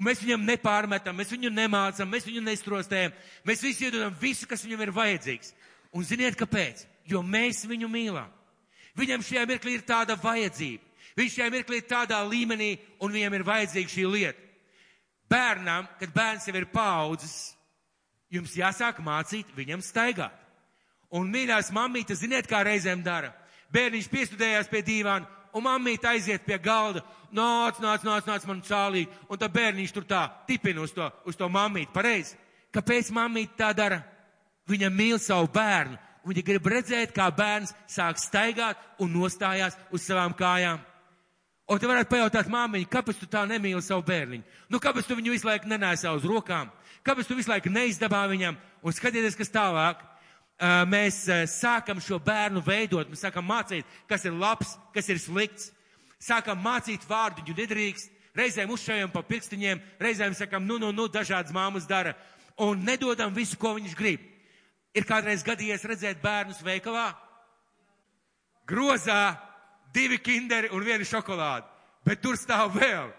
[0.01, 3.13] Mēs viņam nepārmetam, mēs viņu nemācam, mēs viņu nestrostējam,
[3.47, 5.53] mēs visi iedodam visu, kas viņam ir vajadzīgs.
[5.93, 6.85] Un ziniet, kāpēc?
[7.07, 8.31] Jo mēs viņu mīlam.
[8.97, 10.83] Viņam šajā mirklī ir tāda vajadzība.
[11.15, 14.50] Viņš šajā mirklī ir tādā līmenī, un viņam ir vajadzīga šī lieta.
[15.31, 17.53] Bērnam, kad bērns jau ir paudzes,
[18.31, 20.35] jums jāsāk mācīt viņam staigāt.
[21.11, 23.33] Un mīļās mammītes, ziniet, kā reizēm dara.
[23.71, 27.03] Bērniņš piestudējās pie dīvāna, un mammīte aiziet pie galda,
[27.35, 31.39] nāc, nāc, nāc, nāc man cālīt, un tā bērniņš tur tā tipina uz to, uz
[31.39, 32.37] to mammīti, pareizi.
[32.71, 34.01] Kāpēc mammīte tā dara?
[34.71, 40.35] Viņa mīl savu bērnu, viņa grib redzēt, kā bērns sāk staigāt un nostājās uz savām
[40.37, 40.79] kājām.
[41.71, 44.43] Un te varētu pajautāt māmiņu, kāpēc tu tā nemīli savu bērniņu?
[44.67, 46.67] Nu, kāpēc tu viņu visu laiku nenēsā uz rokām?
[47.07, 48.57] Kāpēc tu visu laiku neizdabā viņam?
[48.83, 50.01] Un skatieties, kas tālāk
[50.91, 55.71] mēs sākam šo bērnu veidot, mēs sākam mācīt, kas ir labs, kas ir slikts,
[56.21, 61.55] sākam mācīt vārdu, viņu nedrīkst, reizēm uzšaujam pa pirkstiņiem, reizēm sakam, nu, nu, nu, dažādas
[61.55, 62.13] māmas dara,
[62.59, 64.27] un nedodam visu, ko viņš grib.
[64.91, 67.13] Ir kādreiz gadījies redzēt bērnus veikalā?
[68.71, 69.35] grozā
[69.93, 71.67] divi kinderi un viena šokolāde.
[72.05, 73.11] Bet tur stāv vēl.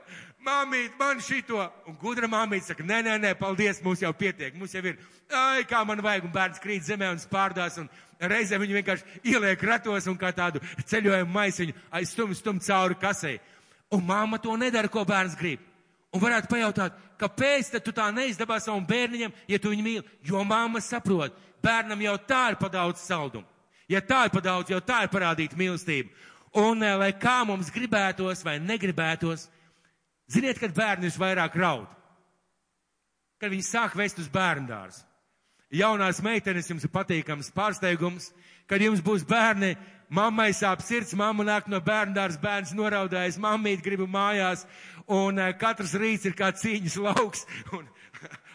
[0.42, 1.60] Māmīt, man šito.
[1.86, 4.56] Un gudra māmīt saka, nē, nē, nē, paldies, mums jau pietiek.
[4.58, 4.96] Mums jau ir,
[5.30, 7.86] ai, kā man vajag, un bērns krīt zemē un spārdās, un
[8.18, 13.38] reizē viņu vienkārši ieliek ratos un kā tādu ceļojumu maisiņu aizstum, stum cauri kasei.
[13.94, 15.62] Un māma to nedara, ko bērns grib.
[16.12, 20.04] Un varētu pajautāt, kāpēc tu tā neizdabā savam bērniņam, ja tu viņu mīli?
[20.26, 23.46] Jo māma saprot, bērnam jau tā ir padaudz saldumu.
[23.88, 26.10] Ja tā ir padaudz, jau tā ir parādīta mīlestība.
[26.58, 29.46] Un eh, lai kā mums gribētos vai negribētos,
[30.28, 31.88] ziniet, kad bērni visvairāk raud?
[33.40, 35.00] Kad viņi sāk vest uz bērndārs.
[35.72, 38.28] Jaunās meitenes jums ir patīkams pārsteigums,
[38.68, 39.72] kad jums būs bērni,
[40.12, 44.66] mammai sāp sirds, mamma nāk no bērndārs, bērns noraudājis, mammīt gribu mājās,
[45.08, 47.46] un uh, katrs rīts ir kā cīņas lauks,
[47.78, 47.88] un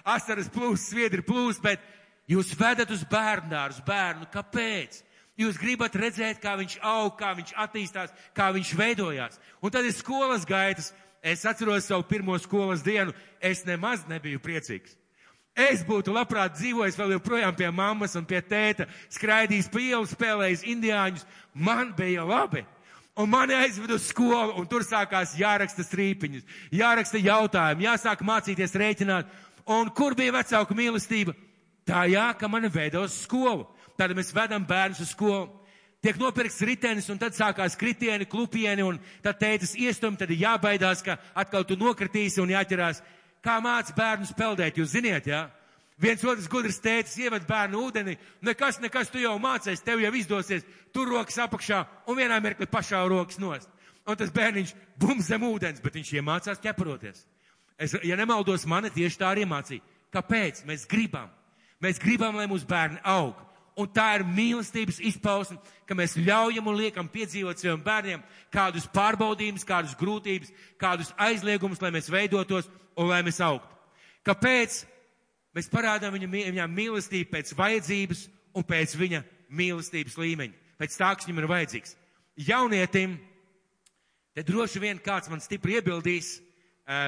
[0.06, 1.82] asaras plūst, sviedri plūst, bet
[2.30, 4.30] jūs vedat uz bērndārs bērnu.
[4.30, 5.02] Kāpēc?
[5.38, 9.38] Jūs gribat redzēt, kā viņš aug, kā viņš attīstās, kā viņš veidojās.
[9.62, 10.94] Un tad ir skolas gaitas.
[11.22, 13.14] Es atceros savu pirmo skolas dienu.
[13.42, 14.96] Es nemaz nebiju priecīgs.
[15.58, 20.66] Es būtu labprāt dzīvojis vēl joprojām pie mammas un pie tēta, skraidījis pa ielu, spēlējis
[20.70, 21.26] indiāņus.
[21.54, 22.62] Man bija labi.
[23.18, 29.32] Un mani aizved uz skolu, un tur sākās jāraksta strīpiņas, jāraksta jautājumi, jāsāk mācīties rēķināt.
[29.74, 31.34] Un kur bija vecāku mīlestība?
[31.90, 33.66] Tā jā, ka mani veda uz skolu.
[33.98, 35.48] Tad mēs vedam bērnus uz skolu.
[36.06, 41.02] Tiek nopirkts ritenis, un tad sākās kritieni, klupieni, un tad tētis iestum, tad ir jābaidās,
[41.04, 43.02] ka atkal tu nokritīsi un jāķerās.
[43.42, 45.48] Kā māc bērnus peldēt, jūs ziniet, jā?
[45.48, 45.58] Ja?
[45.98, 48.14] Viens otrs gudrs tētis ieved bērnu ūdeni,
[48.46, 53.02] nekas, nekas, tu jau mācies, tev jau izdosies, tur rokas apakšā un vienā mirkli pašā
[53.10, 53.72] rokas nost.
[54.08, 57.26] Un tas bērniņš bum zem ūdens, bet viņš iemācās ķeproties.
[57.82, 59.82] Es, ja nemaldos, mani tieši tā arī mācīja.
[60.14, 60.62] Kāpēc?
[60.70, 61.34] Mēs gribam.
[61.82, 63.42] Mēs gribam, lai mūsu bērni aug.
[63.78, 69.66] Un tā ir mīlestības izpausme, ka mēs ļaujam un liekam piedzīvot saviem bērniem kādus pārbaudījumus,
[69.68, 70.50] kādus grūtības,
[70.82, 73.70] kādus aizliegumus, lai mēs veidotos un lai mēs augtu.
[74.26, 74.80] Kāpēc?
[75.54, 78.26] Mēs parādām viņa, viņām mīlestību pēc vajadzības
[78.58, 79.22] un pēc viņa
[79.58, 81.96] mīlestības līmeņa, pēc tā, kas viņam ir vajadzīgs.
[82.50, 83.16] Jaunietim,
[84.38, 86.36] te droši vien kāds man stipri iebildīs,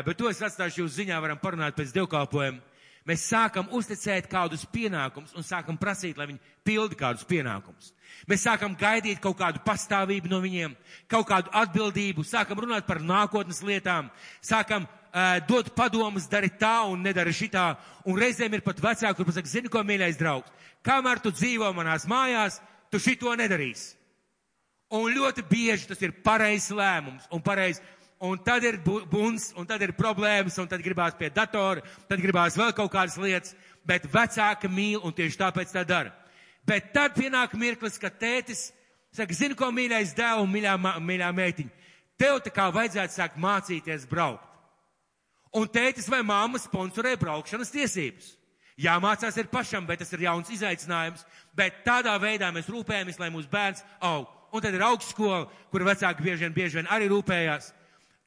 [0.06, 2.69] bet to es atstāšu jūs ziņā, varam parunāt pēc divkalpojuma
[3.10, 7.92] mēs sākam uzticēt kādus pienākumus un sākam prasīt, lai viņi pildi kādus pienākumus.
[8.30, 10.76] Mēs sākam gaidīt kaut kādu pastāvību no viņiem,
[11.10, 14.10] kaut kādu atbildību, sākam runāt par nākotnes lietām,
[14.46, 17.72] sākam uh, dot padomus, dari tā un nedari šitā,
[18.06, 20.52] un reizēm ir pat vecāki, kur pasaka, zini, ko mīļais draugs,
[20.86, 22.60] kamēr tu dzīvo manās mājās,
[22.92, 23.96] tu šito nedarīsi.
[24.90, 27.82] Un ļoti bieži tas ir pareizs lēmums un pareizs
[28.20, 32.58] un tad ir buns, un tad ir problēmas, un tad gribās pie datora, tad gribās
[32.60, 33.56] vēl kaut kādas lietas,
[33.88, 36.12] bet vecāka mīl, un tieši tāpēc tā dara.
[36.68, 38.70] Bet tad pienāk mirklis, kad tētis
[39.16, 41.88] saka, zini, ko mīļais dēls un mīļā, mīļā meitiņa,
[42.20, 44.46] tev tā kā vajadzētu sākt mācīties braukt.
[45.56, 48.36] Un tētis vai māma sponsorē braukšanas tiesības.
[48.80, 51.26] Jāmācās ir pašam, bet tas ir jauns izaicinājums,
[51.58, 54.30] bet tādā veidā mēs rūpējamies, lai mūsu bērns aug.
[54.54, 57.74] Un tad ir augstskola, kur vecāki bieži vien, bieži vien arī rūpējās.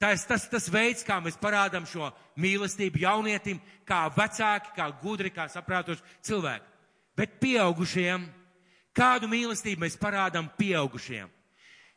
[0.03, 2.09] Tas, tas, tas veids, kā mēs parādām šo
[2.43, 6.67] mīlestību jaunietim, kā vecāki, kā gudri, kā saprātoši cilvēki.
[7.15, 8.25] Bet pieaugušiem,
[8.99, 11.31] kādu mīlestību mēs parādām pieaugušiem?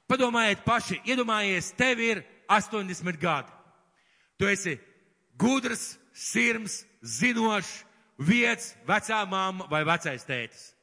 [0.05, 3.49] Padomājiet paši, iedomājies, tev ir 80 gadi.
[4.37, 4.75] Tu esi
[5.41, 7.73] gudrs, sirms, zinošs,
[8.21, 10.74] vietas, vecā mamma vai vecais tētis.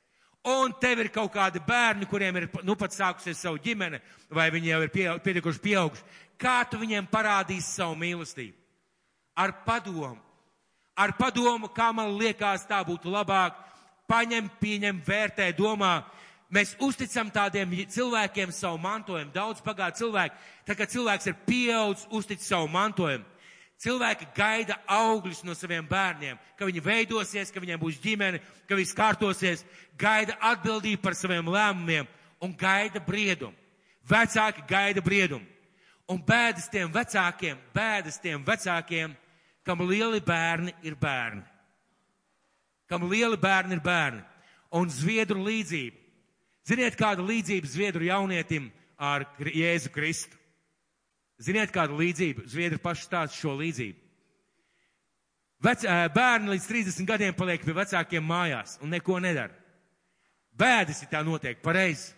[0.43, 4.73] Un tev ir kaut kādi bērni, kuriem ir nu pat sākusies savu ģimene, vai viņi
[4.73, 4.91] jau ir
[5.23, 6.03] pietiekuši pieauguši
[6.43, 8.57] kā tu viņiem parādīsi savu mīlestību?
[9.39, 10.19] Ar padomu.
[10.99, 13.57] Ar padomu, kā man liekas, tā būtu labāk.
[14.11, 16.03] Paņem, pieņem, vērtē, domā.
[16.53, 19.33] Mēs uzticam tādiem cilvēkiem savu mantojumu.
[19.33, 20.37] Daudz pagāja cilvēki.
[20.69, 23.25] Tā kā cilvēks ir pieaudzis, uztic savu mantojumu.
[23.83, 28.39] Cilvēki gaida augļus no saviem bērniem, ka viņi veidosies, ka viņiem būs ģimene,
[28.71, 29.65] ka viss kārtosies,
[29.99, 32.07] gaida atbildību par saviem lēmumiem
[32.43, 33.57] un gaida briedumu.
[34.07, 35.47] Vecāki gaida briedumu.
[36.11, 39.17] Un bēdas tiem vecākiem, bēdas tiem vecākiem,
[39.67, 41.43] kam lieli bērni ir bērni.
[42.91, 44.23] Kam lieli bērni ir bērni.
[44.79, 45.99] Un zviedru līdzība.
[46.69, 50.39] Ziniet, kāda līdzība zviedru jaunietim ar Jēzu Kristu?
[51.43, 52.47] Ziniet, kāda līdzība?
[52.47, 53.99] Zviedri paši stāsta šo līdzību.
[55.63, 55.85] Vec,
[56.15, 59.55] bērni līdz 30 gadiem paliek pie vecākiem mājās un neko nedara.
[60.59, 62.13] Bēdas, ja tā notiek, pareizi.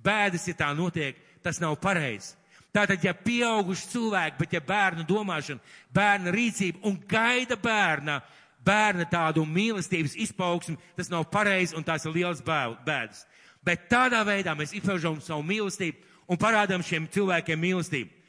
[0.00, 2.36] Bēdas, ja tā notiek, tas nav pareizi.
[2.70, 8.20] Tātad, ja pieauguši cilvēki, bet ja bērnu domāšana, bērna rīcība un gaida bērna,
[8.64, 13.24] bērna tādu mīlestības izpaugsmi, tas nav pareizi un tās ir liels bēdas.
[13.66, 18.19] Bet tādā veidā mēs izpaužam savu mīlestību un parādām šiem cilvēkiem mīlestību.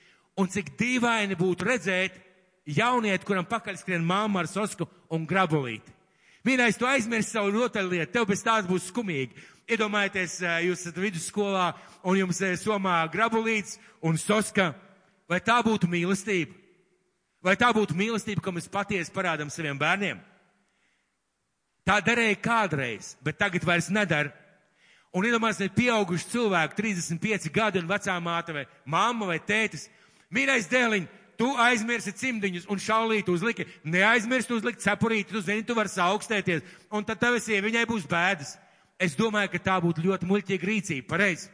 [0.42, 2.16] Un cik dīvaini būtu redzēt
[2.66, 5.94] jaunieti, kuram pakaļ skrien māma ar sosku un grabulīti.
[6.48, 9.36] Mīnais, tu aizmirsti savu rotaļlietu, tev bez tās būs skumīgi.
[9.70, 11.68] Iedomājieties, jūs esat vidusskolā
[12.10, 14.72] un jums somā grabulīts un soska.
[15.30, 16.58] Vai tā būtu mīlestība?
[17.42, 20.20] Vai tā būtu mīlestība, ko mēs patiesi parādām saviem bērniem?
[21.86, 24.34] Tā darīja kādreiz, bet tagad vairs nedara.
[25.12, 29.90] Un iedomājieties, pieauguši cilvēki, 35 gadi un vecā māte vai mamma vai tētis.
[30.32, 31.08] Mīļais dēliņ,
[31.40, 33.66] tu aizmirsi cimdiņus un šaulīti uzliki.
[33.84, 36.62] Neaizmirsti uzlikt cepurīti, tu zini, tu vari saaugstēties.
[36.94, 38.56] Un tad tev sieviņai būs bēdas.
[39.02, 41.50] Es domāju, ka tā būtu ļoti muļķīga rīcība, pareizi.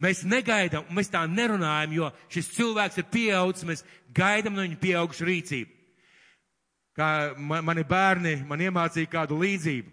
[0.00, 3.82] Mēs negaidām, mēs tā nerunājam, jo šis cilvēks ir pieaudzis, mēs
[4.14, 5.74] gaidām no viņa pieaugušu rīcību.
[6.98, 7.08] Kā
[7.38, 9.90] mani bērni man iemācīja kādu līdzību.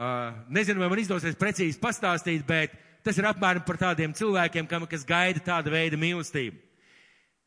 [0.00, 2.72] Uh, nezinu, vai man izdosies precīzi pastāstīt, bet
[3.04, 6.56] tas ir apmēram par tādiem cilvēkiem, kam, kas gaida tāda veida mīlestību.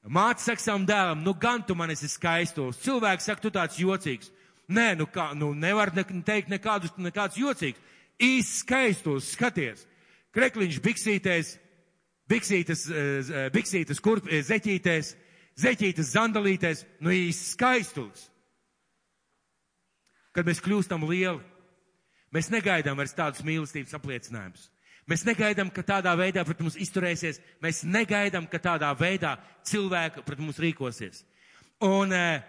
[0.04, 2.82] Māte saka savam dēlam, nu gan tu man esi skaistos.
[2.84, 4.32] Cilvēks saka, tu tāds jocīgs.
[4.74, 7.80] Nē, nu kā, nu nevar ne, teikt nekādus, nekāds jocīgs.
[8.20, 9.86] Īsti skaistos, skaties.
[10.36, 11.54] Krekliņš biksītēs,
[12.32, 12.84] biksītas,
[13.54, 15.14] biksītas kurp, zeķītēs,
[15.64, 18.28] zeķītas zandalītēs, nu īsti skaistulis.
[20.34, 21.43] Kad mēs kļūstam lieli,
[22.34, 24.66] Mēs negaidām vairs tādus mīlestības apliecinājumus.
[25.10, 27.41] Mēs negaidām, ka tādā veidā pret mums izturēsies.
[27.64, 29.36] Mēs negaidām, ka tādā veidā
[29.68, 31.26] cilvēki pret mums rīkosies.
[31.84, 32.43] Un, eh,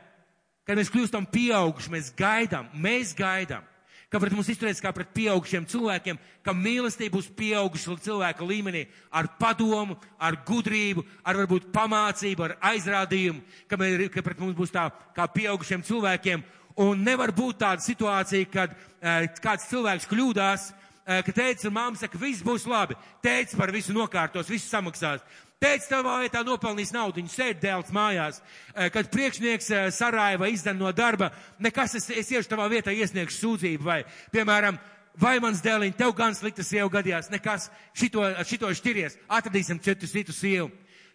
[0.65, 3.65] kad mēs kļūstam pieauguši, mēs gaidām, mēs gaidām,
[4.09, 9.27] ka pret mums izturēs kā pret pieaugušiem cilvēkiem, ka mīlestība būs pieauguša cilvēka līmenī ar
[9.41, 14.93] padomu, ar gudrību, ar varbūt pamācību, ar aizrādījumu, ka, mēs, ka pret mums būs tā
[15.17, 16.45] kā pieaugušiem cilvēkiem.
[16.77, 22.01] Un nevar būt tāda situācija, kad uh, kāds cilvēks kļūdās, uh, ka teica un māma
[22.01, 22.97] saka, viss būs labi.
[23.25, 25.25] Teica par visu nokārtos, visu samaksās.
[25.65, 28.41] Teica, tavā vietā nopelnīs naudu, viņš sēž dēls mājās.
[28.75, 31.31] Uh, kad priekšnieks uh, sarāja vai izdara no darba,
[31.63, 34.03] nekas, es, es iešu tavā vietā iesniegšu sūdzību vai,
[34.35, 34.77] piemēram,
[35.21, 40.37] vai mans dēliņ, tev gan slikta sieva gadījās, nekas, šito, šito šķiries, atradīsim citu, citu
[40.37, 40.69] sievu.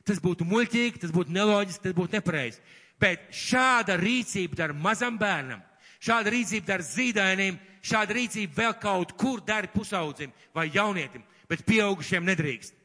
[0.08, 2.62] Tas būtu muļķīgi, tas būtu neloģiski, tas būtu nepareizi.
[3.00, 5.62] Bet šāda rīcība dara mazam bērnam,
[6.02, 12.26] šāda rīcība dara zīdainim, šāda rīcība vēl kaut kur dara pusaudzim vai jaunietim, bet pieaugušiem
[12.28, 12.76] nedrīkst.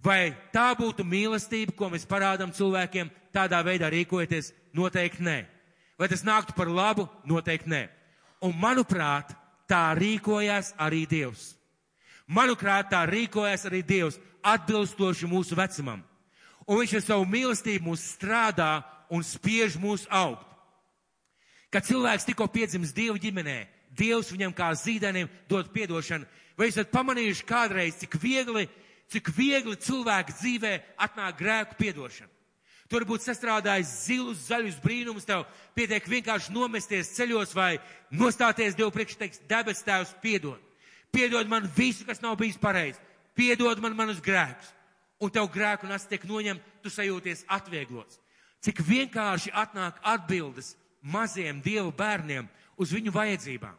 [0.00, 4.54] Vai tā būtu mīlestība, ko mēs parādām cilvēkiem, tādā veidā rīkojoties?
[4.72, 5.38] Noteikti nē.
[5.98, 7.08] Vai tas nāktu par labu?
[7.28, 7.82] Noteikti nē.
[8.46, 9.34] Un manuprāt,
[9.68, 11.50] tā rīkojās arī Dievs.
[12.30, 16.00] Manuprāt, tā rīkojās arī Dievs atbilstoši mūsu vecumam.
[16.64, 18.80] Un viņš ar savu mīlestību mūs strādā
[19.10, 20.46] un spiež mūs augt.
[21.70, 23.58] Kad cilvēks tikko piedzimis Dieva ģimenē,
[23.90, 26.26] Dievs viņam kā zīdainim dod piedošanu.
[26.58, 28.66] Vai esat pamanījuši kādreiz, cik viegli,
[29.10, 30.74] cik viegli cilvēka dzīvē
[31.06, 32.30] atnāk grēku piedošana?
[32.90, 35.44] Tur būtu sastrādājis zilus, zaļus brīnumus, tev
[35.78, 37.76] pietiek vienkārši nomesties ceļos vai
[38.10, 40.58] nostāties Dievu priekš, teiks, debes tēvs piedod.
[41.14, 42.98] Piedod man visu, kas nav bijis pareizi.
[43.38, 44.74] Piedod man manus grēkus.
[45.22, 48.18] Un tev grēku nas tiek noņemt, tu sajūties atvieglots
[48.64, 52.48] cik vienkārši atnāk atbildes maziem Dievu bērniem
[52.80, 53.76] uz viņu vajadzībām.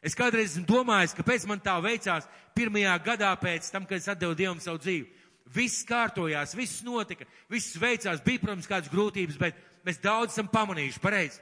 [0.00, 4.36] Es kādreiz esmu domājis, kāpēc man tā veicās pirmajā gadā pēc tam, kad es atdevu
[4.36, 5.08] Dievam savu dzīvi.
[5.50, 11.02] Viss kārtojās, viss notika, viss veicās, bija, protams, kādas grūtības, bet mēs daudz esam pamanījuši
[11.02, 11.40] pareizi.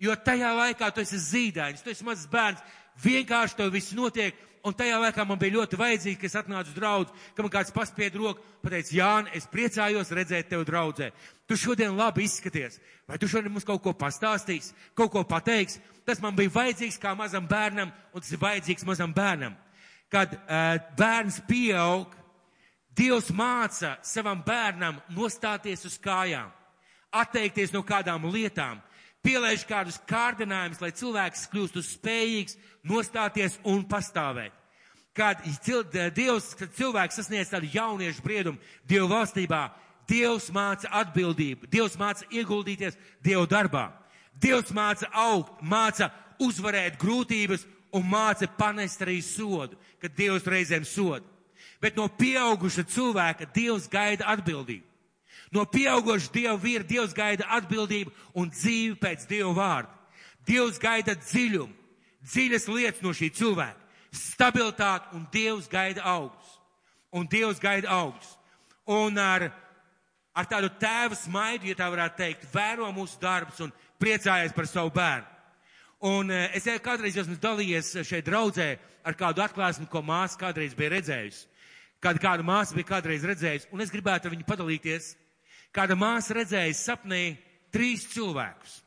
[0.00, 2.62] Jo tajā laikā tu esi zīdainis, tu esi mazs bērns,
[3.02, 4.36] vienkārši tev viss notiek,
[4.66, 7.72] un tajā laikā man bija ļoti vajadzīgi, ka es atnācu uz draugu, ka man kāds
[7.74, 11.10] paspied roku, pateica, Jāni, es priecājos redzēt tevi draudzē.
[11.48, 12.80] Tu šodien labi izskaties.
[13.08, 15.78] Vai tu šodien mums kaut ko pastāstīs, kaut ko pateiks?
[16.04, 19.56] Tas man bija vajadzīgs kā mazam bērnam, un tas ir vajadzīgs mazam bērnam.
[20.12, 22.14] Kad uh, bērns pieaug,
[22.98, 26.48] Dievs māca savam bērnam nostāties uz kājām,
[27.14, 28.80] atteikties no kādām lietām,
[29.26, 32.58] pielaiž kādus kārdinājumus, lai cilvēks kļūst uz spējīgs
[32.88, 34.54] nostāties un pastāvēt.
[35.18, 35.42] Kad
[36.14, 39.64] Dievs, kad cilvēks sasniedz tādu jauniešu briedumu Dievu valstībā,
[40.08, 43.90] Dievs māca atbildību, Dievs māca ieguldīties Dievu darbā.
[44.38, 51.26] Dievs māca augt, māca uzvarēt grūtības un māca panest arī sodu, kad Dievs reizēm soda.
[51.82, 54.86] Bet no pieauguša cilvēka Dievs gaida atbildību.
[55.54, 59.94] No pieauguša Dieva vīra Dievs gaida atbildību un dzīvi pēc Dieva vārda.
[60.48, 61.74] Dievs gaida dziļumu,
[62.24, 63.80] dziļas lietas no šī cilvēka,
[64.12, 66.58] stabilitāti un Dievs gaida augsts.
[67.12, 68.36] Un Dievs gaida augsts.
[68.88, 69.48] Un ar,
[70.36, 74.92] ar tādu tēva smaidu, ja tā varētu teikt, vēro mūsu darbus un priecājas par savu
[74.96, 75.36] bērnu.
[76.08, 80.94] Un eh, es kādreiz esmu dalījies šeit draudzē ar kādu atklāsmi, ko māsa kādreiz bija
[80.94, 81.48] redzējusi
[81.98, 85.16] Kāda kāda māsa bija kādreiz redzējusi, un es gribētu ar viņu padalīties.
[85.74, 87.36] Kāda māsa redzēja sapnī
[87.74, 88.78] trīs cilvēkus.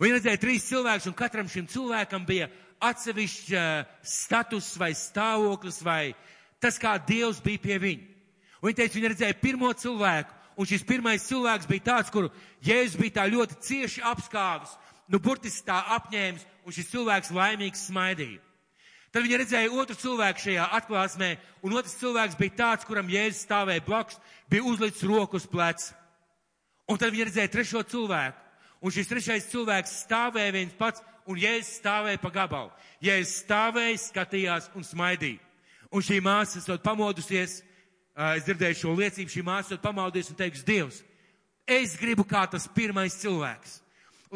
[0.00, 2.50] Viņa redzēja trīs cilvēkus, un katram šim cilvēkam bija
[2.84, 3.62] atsevišķa
[4.04, 6.14] status vai stāvoklis vai
[6.60, 8.08] tas, kā Dievs bija pie viņa.
[8.60, 12.30] Un viņa teica, viņa redzēja pirmo cilvēku, un šis pirmais cilvēks bija tāds, kuru
[12.64, 14.72] Jēzus bija tā ļoti cieši apskāvis,
[15.12, 18.45] nu burtiski tā apņēmis, un šis cilvēks laimīgs smaidīja.
[19.16, 21.30] Tad viņa redzēja otru cilvēku šajā atklāsmē,
[21.64, 24.18] un otrs cilvēks bija tāds, kuram Jēzus stāvēja blakus,
[24.52, 25.94] bija uzlicis roku uz pleca.
[26.84, 28.36] Un tad viņa redzēja trešo cilvēku,
[28.84, 32.68] un šis trešais cilvēks stāvēja viens pats, un Jēzus stāvēja pa gabalu.
[33.08, 35.40] Jēzus stāvēja, skatījās un smaidīja.
[35.96, 37.62] Un šī māsa, esot pamodusies,
[38.36, 41.00] es dzirdēju šo liecību, šī māsa esot pamodusies un teiks, Dievs,
[41.64, 43.80] es gribu kā tas pirmais cilvēks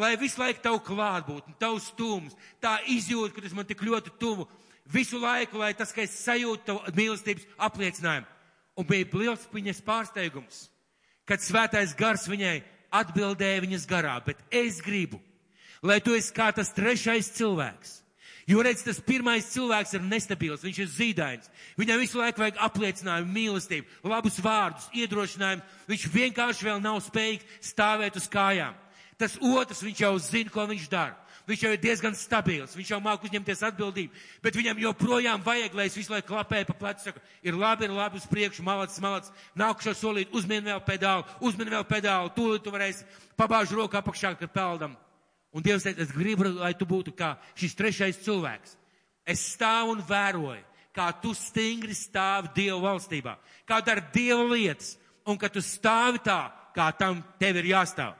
[0.00, 4.46] lai visu laiku tavu klātbūtni, tavs stūms, tā izjūta, ka tas man tik ļoti tuvu,
[4.92, 8.28] visu laiku, lai tas, ka es sajūtu tavu mīlestības apliecinājumu.
[8.78, 10.60] Un bija liels viņas pārsteigums,
[11.28, 12.60] kad svētais gars viņai
[13.00, 15.20] atbildēja viņas garā, bet es gribu,
[15.82, 18.00] lai tu esi kā tas trešais cilvēks.
[18.50, 21.50] Jo redz, tas pirmais cilvēks ir nestabils, viņš ir zīdains.
[21.78, 25.62] Viņam visu laiku vajag apliecinājumu, mīlestību, labus vārdus, iedrošinājumu.
[25.86, 28.74] Viņš vienkārši vēl nav spējīgs stāvēt uz kājām.
[29.20, 31.14] Tas otrs, viņš jau zina, ko viņš dara.
[31.50, 35.88] Viņš jau ir diezgan stabils, viņš jau māk uzņemties atbildību, bet viņam joprojām vajag, lai
[35.88, 39.32] es visu laiku klapēju pa plecu, saku, ir labi, ir labi uz priekšu, malacis, malacis,
[39.58, 43.08] nākušo solīt, uzmin vēl pedālu, uzmin vēl pedālu, tūlīt tu varēsi
[43.40, 44.94] pabāžu roku apakšā, kad peldam.
[45.50, 48.76] Un Dievs teica, es gribu, lai tu būtu kā šis trešais cilvēks.
[49.26, 50.62] Es stāvu un vēroju,
[50.94, 53.34] kā tu stingri stāvi Dieva valstībā,
[53.66, 54.94] kā dara Dieva lietas,
[55.26, 56.44] un ka tu stāvi tā,
[56.76, 58.19] kā tam tev ir jāstāv.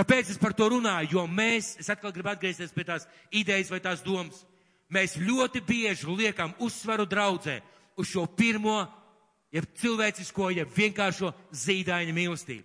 [0.00, 1.12] Kāpēc es par to runāju?
[1.18, 4.46] Jo mēs, es atkal gribu atgriezties pie tās idejas vai tās domas,
[4.88, 7.58] mēs ļoti bieži liekam uzsvaru draudzē
[8.00, 8.80] uz šo pirmo,
[9.52, 12.64] jeb cilvēcisko, jeb vienkāršo zīdaiņa mīlestību.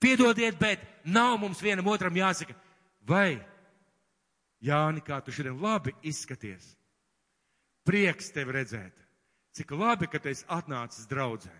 [0.00, 2.56] Piedodiet, bet nav mums vienam otram jāsaka,
[3.06, 3.36] vai,
[4.62, 6.76] Jāni, kā tu šodien labi izskaties.
[7.82, 8.94] Prieks tevi redzēt.
[9.58, 11.52] Cik labi, ka tu esi atnācis draudzē.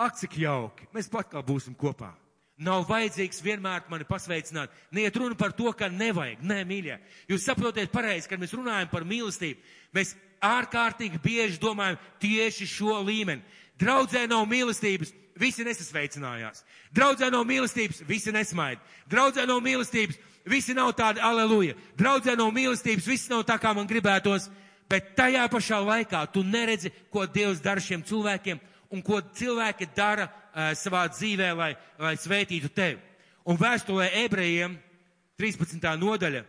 [0.00, 0.86] Ak, cik jauki.
[0.94, 2.12] Mēs pat kā būsim kopā.
[2.60, 4.72] Nav vajadzīgs vienmēr mani pasveicināt.
[4.92, 6.42] Neiet runa par to, ka nevajag.
[6.44, 6.98] Nē, mīļie.
[7.30, 9.62] Jūs saprotiet pareizi, kad mēs runājam par mīlestību.
[9.96, 10.12] Mēs
[10.44, 13.40] ārkārtīgi bieži domājam tieši šo līmeni.
[13.80, 16.60] Draudzē nav mīlestības, visi nesasveicinājās.
[16.92, 18.82] Draudzē nav mīlestības, visi nesmaid.
[19.08, 21.78] Draudzē nav mīlestības, visi nav tādi aleluja.
[21.96, 24.50] Draudzē nav mīlestības, viss nav tā, kā man gribētos.
[24.90, 30.26] Bet tajā pašā laikā tu neredzi, ko Dievs dara šiem cilvēkiem un ko cilvēki dara
[30.78, 32.98] savā dzīvē, lai, lai svētītu tevi.
[33.48, 34.76] Un vēstulē ebrejiem
[35.40, 35.86] 13.
[36.00, 36.44] nodaļa,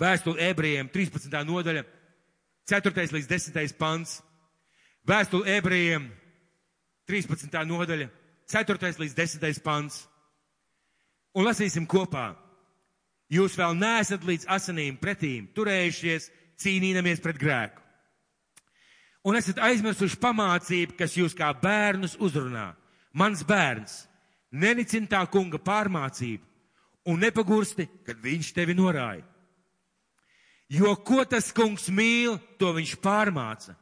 [0.00, 1.36] vēstule ebrejiem 13.
[1.46, 1.84] nodaļa,
[2.70, 3.06] 4.
[3.16, 3.76] līdz 10.
[3.78, 4.20] pants,
[5.06, 6.08] vēstule ebrejiem
[7.08, 7.58] 13.
[7.66, 8.08] nodaļa,
[8.50, 8.94] 4.
[9.04, 9.62] līdz 10.
[9.64, 10.06] pants.
[11.34, 12.32] Un lasīsim kopā.
[13.30, 16.26] Jūs vēl neesat līdz asinīm pretīm turējušies,
[16.58, 17.89] cīnīdamies pret grēku
[19.26, 22.70] un esat aizmirsuši pamācību, kas jūs kā bērnus uzrunā.
[23.12, 24.04] Mans bērns,
[24.50, 26.46] nenicin tā kunga pārmācību
[27.10, 29.24] un nepagursti, kad viņš tevi norāja.
[30.70, 33.74] Jo ko tas kungs mīl, to viņš pārmāca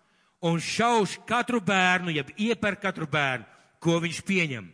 [0.49, 3.45] un šauš katru bērnu, jeb ieper katru bērnu,
[3.82, 4.70] ko viņš pieņem.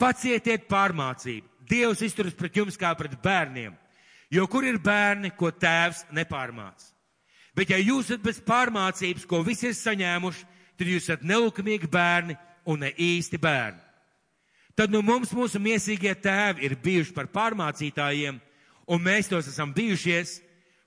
[0.00, 1.46] Pacietiet pārmācību.
[1.66, 3.72] Dievs izturas pret jums kā pret bērniem,
[4.30, 6.95] jo kur ir bērni, ko tēvs nepārmāca?
[7.56, 10.44] Bet ja jūs esat bez pārmācības, ko visi ir saņēmuši,
[10.76, 12.36] tad jūs esat nelikumīgi bērni
[12.68, 13.80] un ne īsti bērni.
[14.76, 18.42] Tad nu mums mūsu miesīgie tēvi ir bijuši par pārmācītājiem,
[18.92, 20.42] un mēs tos esam bijušies,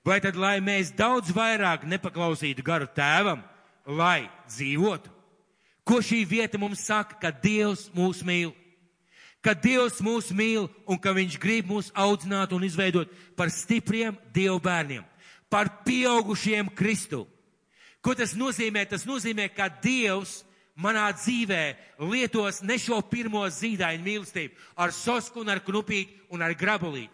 [0.06, 3.42] vai tad, lai mēs daudz vairāk nepaklausītu garu tēvam,
[3.90, 5.10] lai dzīvotu?
[5.82, 8.54] Ko šī vieta mums saka, ka Dievs mūs mīl?
[9.42, 14.60] Ka Dievs mūs mīl un ka Viņš grib mūs audzināt un izveidot par stipriem Dievu
[14.62, 15.09] bērniem
[15.50, 17.26] par pieaugušiem Kristu.
[18.00, 18.86] Ko tas nozīmē?
[18.88, 20.40] Tas nozīmē, ka Dievs
[20.80, 21.62] manā dzīvē
[22.08, 27.12] lietos ne šo pirmo zīdaiņu mīlestību ar sosku un ar knupīti un ar grabulīti.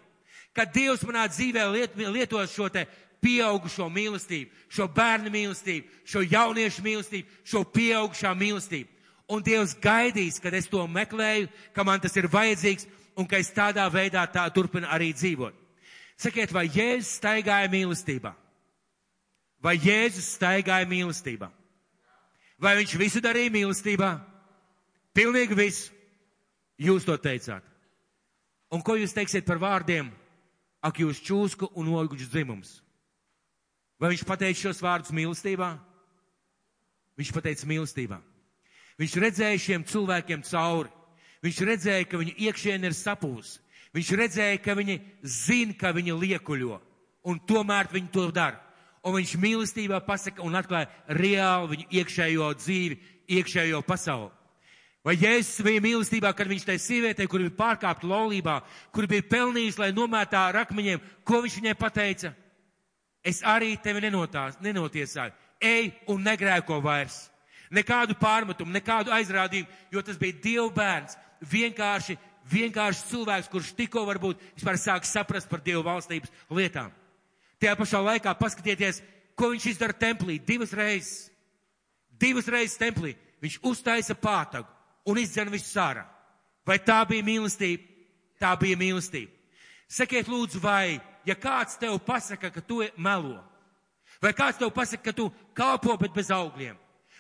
[0.55, 2.87] Kad Dievs manā dzīvē liet, lietos šo te
[3.25, 8.93] pieaugušo mīlestību, šo bērnu mīlestību, šo jauniešu mīlestību, šo pieaugušā mīlestību.
[9.27, 12.87] Un Dievs gaidīs, kad es to meklēju, ka man tas ir vajadzīgs
[13.19, 15.66] un ka es tādā veidā tā turpinu arī dzīvot.
[16.17, 18.33] Sakiet, vai Jēzus staigāja mīlestībā?
[19.61, 21.51] Vai Jēzus staigāja mīlestībā?
[22.57, 24.15] Vai viņš visu darīja mīlestībā?
[25.17, 25.93] Pilnīgi visu.
[26.81, 27.65] Jūs to teicāt.
[28.73, 30.09] Un ko jūs teiksiet par vārdiem?
[30.85, 32.79] Ak, jūs čūsku un oguģu dzimums.
[34.01, 35.71] Vai viņš pateica šos vārdus mīlestībā?
[37.17, 38.19] Viņš pateica mīlestībā.
[39.01, 40.93] Viņš redzēja šiem cilvēkiem cauri.
[41.45, 43.57] Viņš redzēja, ka viņu iekšienē ir sapūs.
[43.95, 46.81] Viņš redzēja, ka viņi zina, ka viņi liekuļo.
[47.27, 48.59] Un tomēr viņi to dara.
[49.07, 52.99] Un viņš mīlestībā pasaka un atklāja reāli viņu iekšējo dzīvi,
[53.39, 54.33] iekšējo pasauli.
[55.07, 58.57] Vai Jēzus bija mīlestībā, kad viņš tai sievietei, kur bija pārkāpta laulībā,
[58.91, 62.33] kur bija pelnījis, lai nomētā ar akmeņiem, ko viņš viņai pateica?
[63.23, 65.35] Es arī tevi nenotās, nenotiesāju.
[65.63, 67.29] Ej un negrēko vairs.
[67.71, 71.17] Nekādu pārmetumu, nekādu aizrādījumu, jo tas bija Dieva bērns.
[71.55, 72.19] Vienkārši,
[72.51, 76.93] vienkārši cilvēks, kurš tikko varbūt vispār sāk saprast par Dieva valstības lietām.
[77.61, 79.01] Tajā pašā laikā paskatieties,
[79.37, 81.31] ko viņš izdara templī divas reizes.
[82.17, 84.69] Divas reizes templī viņš uztaisa pātagu
[85.07, 86.07] un izdzen visu sārā.
[86.67, 87.85] Vai tā bija mīlestība?
[88.41, 89.33] Tā bija mīlestība.
[89.89, 93.39] Sakiet lūdzu, vai, ja kāds tev pasaka, ka tu melo,
[94.23, 96.75] vai kāds tev pasaka, ka tu kalpo, bet bez augļiem,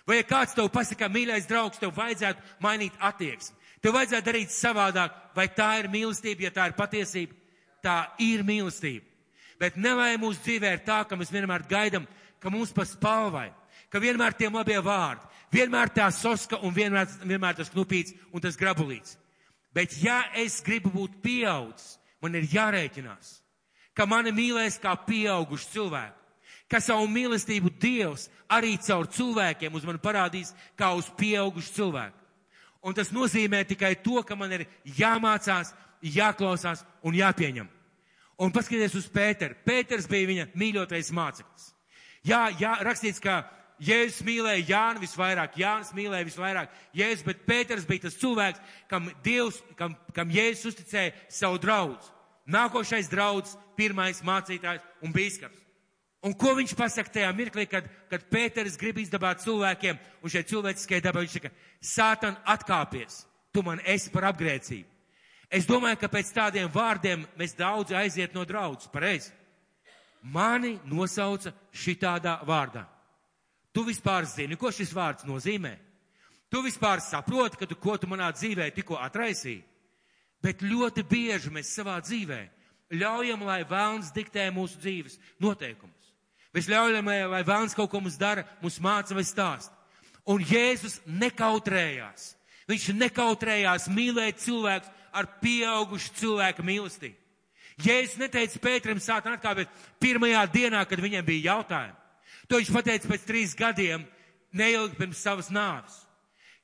[0.06, 5.14] vai ja kāds tev pasaka, mīļais draugs, tev vajadzētu mainīt attieksmi, tev vajadzētu darīt savādāk,
[5.36, 7.36] vai tā ir mīlestība, ja tā ir patiesība?
[7.84, 9.04] Tā ir mīlestība.
[9.60, 12.06] Bet nevajag mūsu dzīvē ir tā, ka mēs vienmēr gaidam,
[12.42, 13.48] ka mums pa spalvai,
[13.88, 15.24] ka vienmēr tiem labie vārdi,
[15.54, 19.16] vienmēr tā soska un vienmēr, vienmēr tas knupīts un tas grabulīts.
[19.72, 23.32] Bet ja es gribu būt pieaudzis, man ir jārēķinās,
[23.96, 26.22] ka mani mīlēs kā pieauguši cilvēki,
[26.68, 32.25] ka savu mīlestību Dievs arī caur cilvēkiem uz mani parādīs kā uz pieaugušu cilvēku.
[32.86, 34.66] Un tas nozīmē tikai to, ka man ir
[34.98, 35.72] jāmācās,
[36.06, 37.66] jāklausās un jāpieņem.
[38.38, 39.56] Un paskatieties uz Pēteru.
[39.66, 41.70] Pēters bija viņa mīļotais māceklis.
[42.26, 43.40] Jā, jā, rakstīts, ka
[43.82, 49.60] Jēzus mīlēja Jānu visvairāk, Jānis mīlēja visvairāk Jēzus, bet Pēters bija tas cilvēks, kam Dievs,
[49.76, 51.98] kam, kam Jēzus uzticēja savu draugu.
[52.46, 55.65] Nākošais draugs, pirmais mācītājs un bīskaps.
[56.26, 61.04] Un ko viņš pasaka tajā mirklī, kad, kad Pēters grib izdabāt cilvēkiem, un šeit cilvēciskajai
[61.04, 63.20] dabai viņš saka, Sātan atkāpies,
[63.54, 64.88] tu man esi par apgrēcību.
[65.46, 69.30] Es domāju, ka pēc tādiem vārdiem mēs daudz aiziet no draudzes, pareizi.
[70.26, 72.82] Mani nosauca šitādā vārdā.
[73.70, 75.76] Tu vispār zini, ko šis vārds nozīmē.
[76.50, 79.62] Tu vispār saproti, ka tu ko tu manā dzīvē tikko atraisīji.
[80.42, 82.40] Bet ļoti bieži mēs savā dzīvē
[82.94, 85.95] ļaujam, lai vēlns diktē mūsu dzīves noteikumus.
[86.56, 89.72] Mēs ļaujam, lai vēlns kaut ko mums dara, mums māca vai stāst.
[90.26, 92.30] Un Jēzus nekautrējās.
[92.66, 97.14] Viņš nekautrējās mīlēt cilvēkus ar pieaugušu cilvēku mīlestību.
[97.84, 99.68] Jēzus neteica Pēterim sātā atkāpēt
[100.00, 101.96] pirmajā dienā, kad viņam bija jautājumi.
[102.48, 104.06] To viņš pateica pēc trīs gadiem,
[104.56, 106.06] neilgi pirms savas nāves.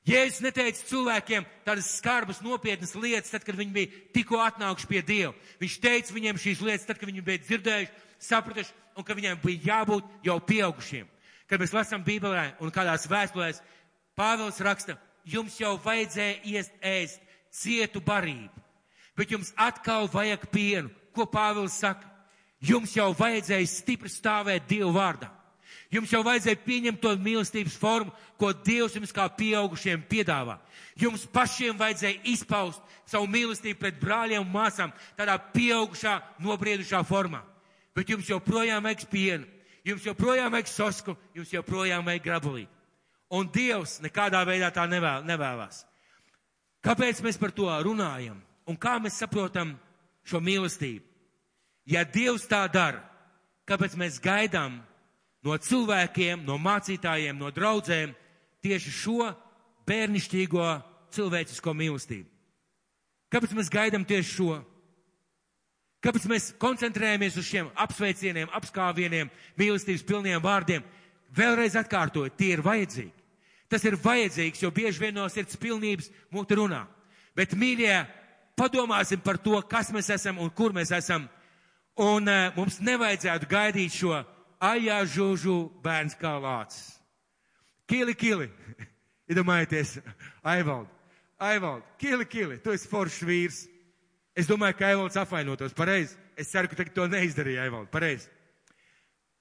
[0.09, 5.35] Jēzus neteica cilvēkiem tādas skarbas, nopietnas lietas, tad, kad viņi bija tikko atnākuši pie Dieva.
[5.61, 7.93] Viņš teica viņiem šīs lietas, tad, kad viņi bija dzirdējuši,
[8.23, 11.09] sapratuši, un ka viņiem bija jābūt jau pieaugušiem.
[11.51, 13.61] Kad mēs lasām Bībelē un kādās vēstulēs,
[14.17, 18.65] Pāvils raksta, jums jau vajadzēja iest ēst cietu barību,
[19.17, 20.91] bet jums atkal vajag pienu.
[21.13, 22.09] Ko Pāvils saka?
[22.63, 25.29] Jums jau vajadzēja stipri stāvēt Dievu vārdā.
[25.93, 30.57] Jums jau vajadzēja pieņemt to mīlestības formu, ko Dievs jums kā pieaugušiem piedāvā.
[30.97, 37.43] Jums pašiem vajadzēja izpaust savu mīlestību pret brāļiem un māsām tādā pieaugušā, nobriedušā formā.
[37.97, 39.47] Bet jums joprojām vajag pienu,
[39.85, 42.67] jums joprojām vajag sosku, jums joprojām vajag grabulī.
[43.33, 45.85] Un Dievs nekādā veidā tā nevēl, nevēlas.
[46.85, 48.41] Kāpēc mēs par to runājam?
[48.69, 49.77] Un kā mēs saprotam
[50.25, 51.05] šo mīlestību?
[51.89, 53.03] Ja Dievs tā dara,
[53.67, 54.81] kāpēc mēs gaidām
[55.43, 58.15] no cilvēkiem, no mācītājiem, no draudzēm
[58.63, 59.33] tieši šo
[59.89, 60.67] bērnišķīgo
[61.13, 62.29] cilvēcisko mīlestību.
[63.33, 64.59] Kāpēc mēs gaidām tieši šo?
[66.03, 70.83] Kāpēc mēs koncentrējamies uz šiem apsveicieniem, apskāvieniem, mīlestības pilniem vārdiem?
[71.33, 73.13] Vēlreiz atkārtoju, tie ir vajadzīgi.
[73.71, 76.83] Tas ir vajadzīgs, jo bieži vien no sirds pilnības mūte runā.
[77.39, 77.95] Bet, mīļie,
[78.59, 81.25] padomāsim par to, kas mēs esam un kur mēs esam.
[82.03, 84.19] Un uh, mums nevajadzētu gaidīt šo
[84.63, 86.99] Aijā žūžu bērns kā lācis.
[87.91, 88.51] Kili, kili.
[89.31, 89.97] Iedomājieties,
[90.43, 90.91] Aivald.
[91.43, 93.63] Aivald, kili, kili, tu esi foršs vīrs.
[94.37, 95.75] Es domāju, ka Aivalds apvainotos.
[95.77, 96.17] Pareizi.
[96.37, 97.91] Es ceru, ka to neizdarīja Aivald.
[97.93, 98.31] Pareizi.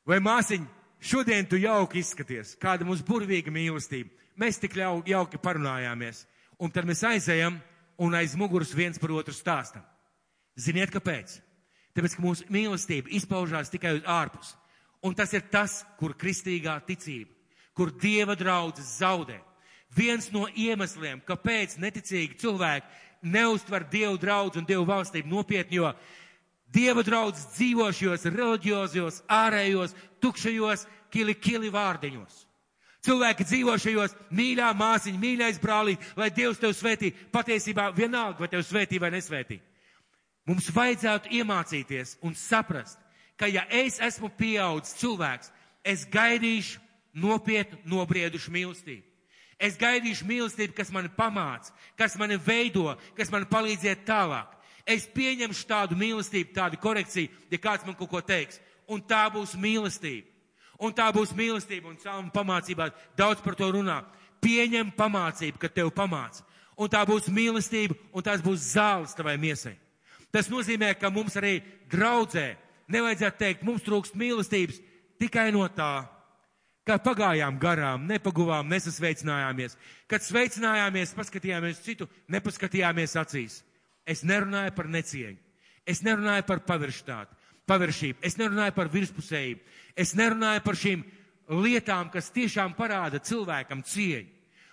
[0.08, 0.66] Vai māsiņ,
[1.00, 4.12] šodien tu jauki izskaties, kāda mums burvīga mīlestība.
[4.42, 6.26] Mēs tik jau, jauki parunājāmies.
[6.62, 7.60] Un tad mēs aizējam
[8.02, 9.86] un aiz muguras viens par otru stāstam.
[10.60, 11.38] Ziniet, kāpēc?
[11.96, 14.56] Tāpēc, ka mūsu mīlestība izpaužās tikai uz ārpus.
[15.06, 17.32] Un tas ir tas, kur kristīgā ticība,
[17.78, 19.40] kur dieva draudzes zaudē.
[19.96, 22.88] Viens no iemesliem, kāpēc neticīgi cilvēki
[23.22, 25.92] neuztver dievu draudz un dievu valstību nopietni, jo
[26.74, 32.46] dieva draudz dzīvo šos reliģiozos, ārējos, tukšajos, kili, kili vārdiņos.
[33.02, 38.62] Cilvēki dzīvo šajos mīļā māsiņa, mīļais brālīt, lai Dievs tev svētī, patiesībā vienalga, vai tev
[38.66, 39.58] svētī vai nesvētī.
[40.46, 43.00] Mums vajadzētu iemācīties un saprast,
[43.38, 45.50] ka ja es esmu pieaudzis cilvēks,
[45.82, 46.78] es gaidīšu
[47.18, 49.11] nopietnu, nobriedušu mīlestību.
[49.62, 54.58] Es gaidīšu mīlestību, kas mani pamāca, kas mani veido, kas man palīdziet tālāk.
[54.90, 58.58] Es pieņemšu tādu mīlestību, tādu korekciju, ja kāds man kaut ko teiks.
[58.90, 60.26] Un tā būs mīlestība.
[60.82, 64.00] Un tā būs mīlestība un salmu pamācībā daudz par to runā.
[64.42, 66.42] Pieņem pamācību, kad tev pamāca.
[66.82, 69.76] Un tā būs mīlestība un tās būs zāles tavai miesai.
[70.34, 71.60] Tas nozīmē, ka mums arī
[71.92, 72.56] draudzē
[72.90, 74.82] nevajadzētu teikt, mums trūkst mīlestības
[75.22, 76.08] tikai no tā,
[76.88, 79.78] kā pagājām garām, nepaguvām, nesasveicinājāmies.
[80.10, 83.62] Kad sveicinājāmies, paskatījāmies citu, nepaskatījāmies acīs.
[84.06, 85.38] Es nerunāju par necieņu.
[85.86, 88.22] Es nerunāju par pavirštātu paviršību.
[88.26, 89.62] Es nerunāju par virspusējību.
[90.00, 91.04] Es nerunāju par šīm
[91.62, 94.30] lietām, kas tiešām parāda cilvēkam cieņu.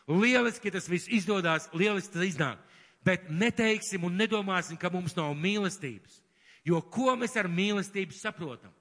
[0.08, 2.62] Lieliski tas viss izdodas, lieliski tas iznāk.
[3.04, 6.22] Bet neteiksim un nedomāsim, ka mums nav mīlestības.
[6.66, 8.72] Jo ko mēs ar mīlestību saprotam?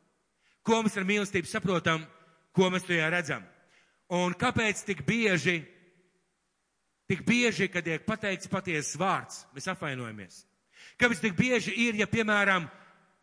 [0.65, 2.05] Ko mēs ar mīlestību saprotam,
[2.57, 3.45] ko mēs tajā redzam?
[4.17, 5.59] Un kāpēc tik bieži,
[7.11, 10.41] tik bieži, kad tiek pateikts patiesas vārds, mēs apvainojamies?
[10.97, 12.65] Kāpēc tik bieži ir, ja, piemēram,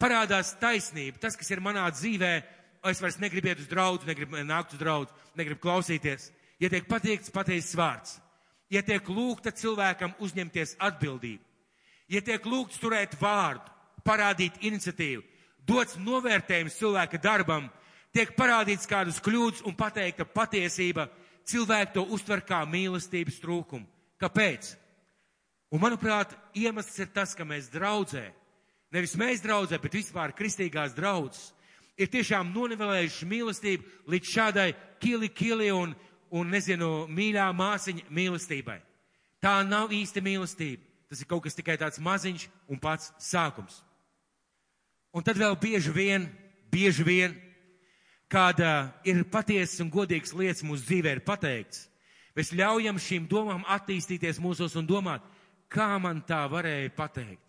[0.01, 1.21] parādās taisnība.
[1.23, 2.33] Tas, kas ir manā dzīvē,
[2.91, 6.31] es vairs negribu iet uz draugu, negribu nākt uz draugu, negribu klausīties.
[6.63, 8.19] Ja tiek pateikts patiesas vārds,
[8.71, 11.43] ja tiek lūgta cilvēkam uzņemties atbildību,
[12.15, 13.73] ja tiek lūgts turēt vārdu,
[14.07, 15.25] parādīt iniciatīvu,
[15.67, 17.67] dots novērtējums cilvēka darbam,
[18.15, 21.09] tiek parādīts kādas kļūdas un pateikta patiesība,
[21.45, 23.87] cilvēki to uztver kā mīlestības trūkumu.
[24.23, 24.71] Kāpēc?
[25.75, 28.29] Un manuprāt, iemesls ir tas, ka mēs draudzē
[28.95, 31.51] nevis mēs draudzē, bet vispār kristīgās draudzes,
[31.99, 34.69] ir tiešām nonivelējuši mīlestību līdz šādai
[35.03, 35.95] kili, kili un,
[36.35, 38.79] un nezinu, mīļā māsiņa mīlestībai.
[39.43, 40.83] Tā nav īsta mīlestība.
[41.11, 43.83] Tas ir kaut kas tikai tāds maziņš un pats sākums.
[45.15, 46.25] Un tad vēl bieži vien,
[46.73, 47.37] bieži vien,
[48.35, 48.71] kāda
[49.07, 51.87] ir patiesas un godīgas lietas mūsu dzīvē ir pateikts,
[52.35, 55.23] mēs ļaujam šīm domām attīstīties mūsos un domāt,
[55.71, 57.43] kā man tā varēja pateikt.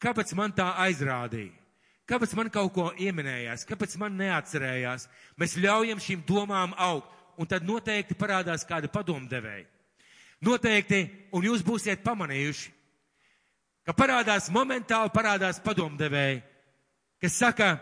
[0.00, 1.52] Kāpēc man tā aizrādīja?
[2.08, 3.66] Kāpēc man kaut ko ieminējās?
[3.68, 5.08] Kāpēc man neatcerējās?
[5.36, 9.66] Mēs ļaujam šīm domām augt, un tad noteikti parādās kāda padomdevēja.
[10.46, 11.02] Noteikti,
[11.34, 12.70] un jūs būsiet pamanījuši,
[13.84, 16.40] ka parādās momentāli parādās padomdevēji,
[17.20, 17.72] kas saka,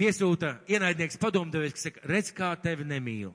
[0.00, 3.32] piesūta ienaidnieks padomdevējs, kas saka, redz, kā tevi nemīlu.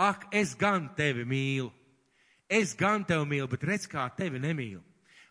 [0.00, 1.70] Ak, es gan tevi mīlu.
[2.50, 4.82] Es gan tevi mīlu, bet redz, kā tevi nemīlu.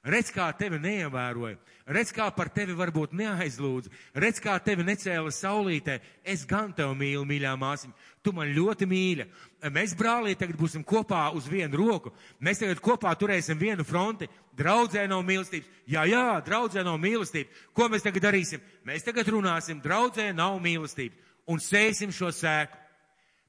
[0.04, 1.56] Redz, kā tevi neievēroja,
[1.96, 3.88] redz, kā par tevi varbūt neaizlūdz,
[4.20, 5.94] redz, kā tevi necēla saulītē.
[6.28, 9.26] Es gan tevi mīlu, mīļā māsiņa, tu man ļoti mīļa.
[9.72, 12.12] Mēs, brālī, tagad būsim kopā uz vienu roku.
[12.44, 14.28] Mēs tagad kopā turēsim vienu fronti.
[14.60, 15.72] Draudzē nav mīlestības.
[15.96, 17.64] Jā, jā, draudzē nav mīlestības.
[17.72, 18.60] Ko mēs tagad darīsim?
[18.84, 21.32] Mēs tagad runāsim, draudzē nav mīlestības.
[21.48, 22.76] Un sēsim šo sēku.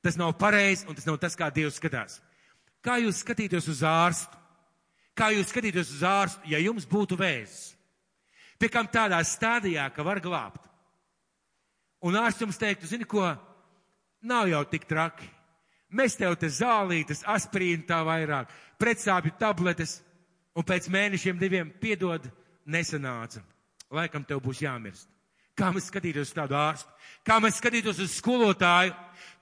[0.07, 2.21] Tas nav pareizi un tas nav tas, kā Dievs skatās.
[2.85, 4.44] Kā jūs skatītos uz ārstu?
[5.15, 7.75] Kā jūs skatītos uz ārstu, ja jums būtu vēzis?
[8.59, 10.63] Pie kam tādā stadijā, ka var glābt.
[12.05, 13.23] Un ārsts jums teiktu, zini ko,
[14.23, 15.29] nav jau tik traki.
[15.95, 18.51] Mēs tev te zālītes, aspirīnu tā vairāk,
[18.83, 20.01] pretsāpju tabletes,
[20.55, 22.27] un pēc mēnešiem diviem piedod
[22.67, 23.43] nesanāca.
[23.95, 25.07] Laikam tev būs jāmirst.
[25.55, 26.91] Kā mēs skatītos uz tādu ārstu?
[27.23, 28.95] Kā mēs skatītos uz skolotāju,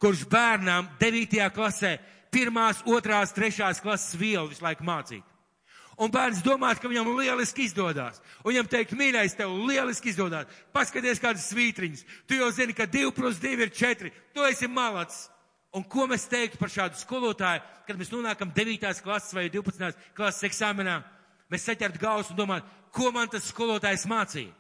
[0.03, 1.39] kurš bērnām 9.
[1.57, 1.97] klasē
[2.33, 5.32] pirmās, otrās, trešās klases vielu visu laiku mācīt?
[6.01, 8.23] Un bērns domā, ka viņam lieliski izdodas.
[8.43, 10.49] Un viņam teikt, mīļais, tev lieliski izdodas.
[10.73, 12.07] Paskaties kādas svītriņas.
[12.27, 14.13] Tu jau zini, ka 2 plus 2 ir 4.
[14.33, 15.27] Tu esi malacis.
[15.73, 18.83] Un ko mēs teiktu par šādu skolotāju, kad mēs nonākam 9.
[19.05, 19.95] klases vai 12.
[20.17, 20.99] klases eksāmenā?
[21.53, 24.53] Mēs saķert galvas un domāt, ko man tas skolotājs mācīja.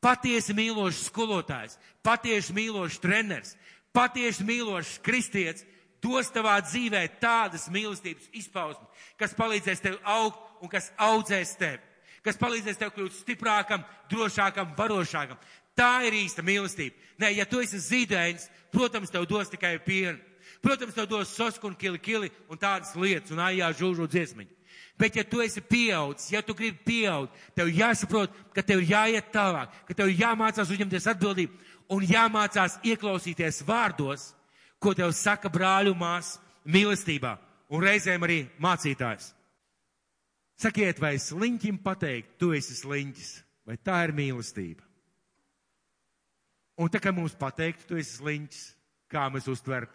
[0.00, 3.56] Patiesi mīlošs skolotājs, patiesi mīlošs treneris,
[3.92, 5.66] patiesi mīlošs kristietis
[6.02, 11.80] dos tavā dzīvē tādas mīlestības izpausmes, kas palīdzēs tev augt un kas audzēs tevi,
[12.24, 15.40] kas palīdzēs tev kļūt stiprākam, drošākam, varošākam.
[15.76, 16.96] Tā ir īsta mīlestība.
[17.20, 20.18] Nē, ja tu esi zīdainis, protams, tev dos tikai pienu.
[20.60, 24.56] Protams, tev dos sosku un kili kili un tādas lietas un ājā žūžu dziesmiņu.
[25.00, 29.72] Bet ja tu esi pieaudzis, ja tu gribi pieaugt, tev jāsaprot, ka tev jāiet tālāk,
[29.88, 31.56] ka tev jāmācās uzņemties atbildību
[31.96, 34.34] un jāmācās ieklausīties vārdos,
[34.80, 37.36] ko tev saka brāļu mās mīlestībā
[37.70, 39.30] un reizēm arī mācītājs.
[40.60, 43.30] Sakiet, vai sliņķim pateikt, tu esi sliņķis,
[43.68, 44.84] vai tā ir mīlestība?
[46.80, 48.64] Un tā kā mums pateikt, tu esi sliņķis,
[49.12, 49.92] kā mēs uztvert,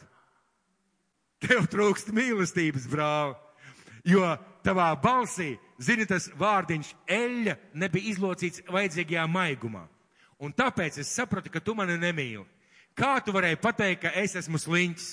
[1.44, 3.36] tev trūkst mīlestības, brāl.
[4.06, 9.88] Jo tavā balsī, zini, tas vārdiņš eļļa nebija izlocīts vajadzīgajā maigumā.
[10.46, 12.46] Un tāpēc es sapratu, ka tu mani nemīli.
[12.96, 15.08] Kā tu varēji pateikt, ka es esmu sliņķis?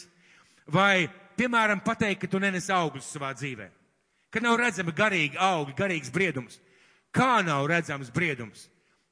[0.70, 1.08] Vai,
[1.38, 3.66] piemēram, pateikt, ka tu nenes augļus savā dzīvē?
[4.32, 6.60] Ka nav redzami garīgi augļi, garīgs briedums.
[7.12, 8.68] Kā nav redzams briedums?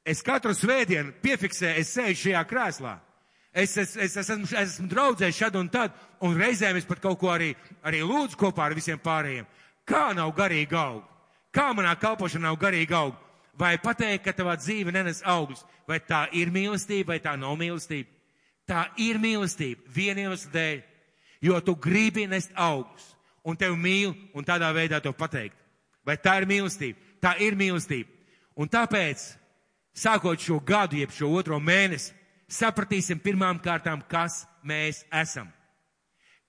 [0.06, 2.94] Es katru svētdienu piefiksēju, es sēžu šajā krēslā.
[3.50, 7.02] Es, es, es, es, esmu, es esmu draudzējis šad un tad, un reizēm es pat
[7.02, 7.50] kaut ko arī,
[7.82, 9.48] arī lūdzu kopā ar visiem pārējiem.
[9.84, 11.02] Kā nav garīgi augi?
[11.50, 13.18] Kā manā kalpošanā nav garīgi augi?
[13.58, 15.66] Vai pateikt, ka tavā dzīve nenes augļus?
[15.90, 18.19] Vai tā ir mīlestība, vai tā nav mīlestība?
[18.70, 20.82] Tā ir mīlestība vieniem dēļ,
[21.42, 23.08] jo tu gribi nest augļus,
[23.42, 25.56] un tev mīl, un tādā veidā to pateikt.
[26.06, 26.98] Vai tā ir mīlestība?
[27.20, 28.08] Tā ir mīlestība.
[28.54, 29.24] Un tāpēc,
[29.96, 32.12] sākot šo gadu, jeb šo otro mēnesi,
[32.50, 35.50] sapratīsim pirmām kārtām, kas mēs esam.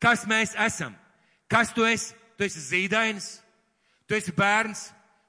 [0.01, 0.95] Kas mēs esam?
[1.49, 2.13] Kas tu esi?
[2.37, 3.25] Tu esi zīdainis,
[4.09, 4.87] tu esi bērns,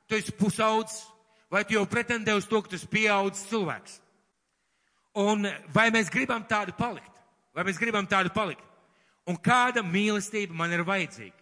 [0.09, 1.03] tu esi pusaudzis,
[1.53, 3.99] vai tu jau pretendē uz to, ka tu esi pieaudzis cilvēks?
[5.19, 5.45] Un
[5.75, 7.11] vai mēs gribam tādu palikt?
[7.53, 8.65] Vai mēs gribam tādu palikt?
[9.29, 11.37] Un kāda mīlestība man ir vajadzīga?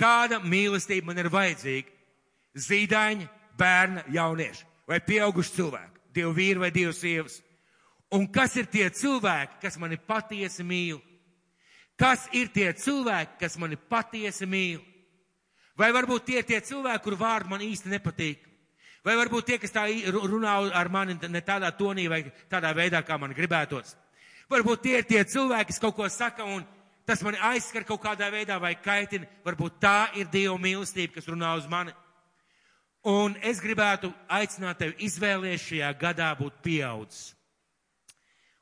[0.00, 1.92] Kāda mīlestība man ir vajadzīga?
[2.56, 3.28] Zīdaiņa,
[3.60, 7.36] bērna, jaunieši vai pieauguši cilvēki, divi vīri vai divas sievas.
[8.10, 10.98] Un kas ir tie cilvēki, kas mani patiesi mīl?
[12.00, 14.80] Kas ir tie cilvēki, kas mani patiesi mīl?
[15.78, 18.49] Vai varbūt tie ir tie cilvēki, kur vārdi man īsti nepatīk?
[19.04, 23.16] Vai varbūt tie, kas tā runā ar mani ne tādā tonī vai tādā veidā, kā
[23.18, 23.94] man gribētos?
[24.50, 26.66] Varbūt tie ir tie cilvēki, kas kaut ko saka un
[27.08, 29.28] tas mani aizskar kaut kādā veidā vai kaitina.
[29.46, 31.94] Varbūt tā ir Dieva mīlestība, kas runā uz mani.
[33.08, 37.30] Un es gribētu aicināt tevi izvēlēties šajā gadā būt pieaudzis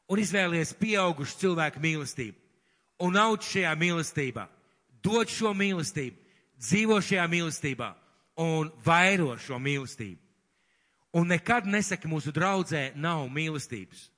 [0.09, 4.47] un izvēlies pieaugušu cilvēku mīlestību un aug šajā mīlestībā,
[5.05, 6.17] dod šo mīlestību,
[6.59, 7.91] dzīvo šajā mīlestībā
[8.43, 10.28] un vairo šo mīlestību.
[11.17, 14.09] Un nekad nesaki mūsu draudzē nav mīlestības.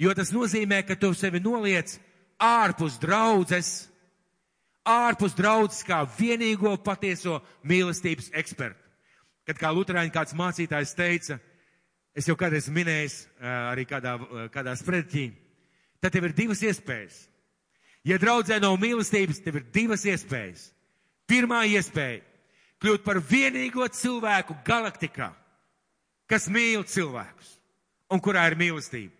[0.00, 1.96] Jo tas nozīmē, ka tu sevi noliec
[2.40, 3.90] ārpus draudzes,
[4.86, 8.78] ārpus draudzes kā vienīgo patieso mīlestības ekspertu.
[9.44, 11.40] Kad kā Luterāņa kāds mācītājs teica,
[12.14, 14.14] es jau kādreiz minējis arī kādā,
[14.54, 15.26] kādā spredķī,
[16.00, 17.26] tad tev ir divas iespējas.
[18.06, 20.70] Ja draudzē nav mīlestības, tev ir divas iespējas.
[21.28, 22.22] Pirmā iespēja-
[22.80, 25.34] kļūt par vienīgo cilvēku galaktikā,
[26.30, 27.56] kas mīl cilvēkus
[28.14, 29.12] un kurā ir mīlestība.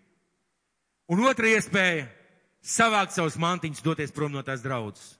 [1.11, 2.07] Un otra iespēja-
[2.77, 5.17] savākt savus mantiņus, doties prom no tās draudzes.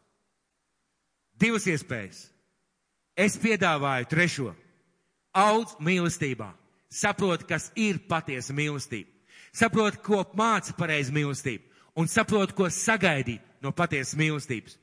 [1.38, 2.30] Divas iespējas.
[3.18, 4.56] Es piedāvāju trešo-
[5.36, 6.54] audz mīlestībā
[6.92, 9.08] saprot, kas ir patiesa mīlestība,
[9.54, 11.64] saprot, ko māca pareizi mīlestība
[11.96, 14.78] un saprot, ko sagaidīt no patiesas mīlestības.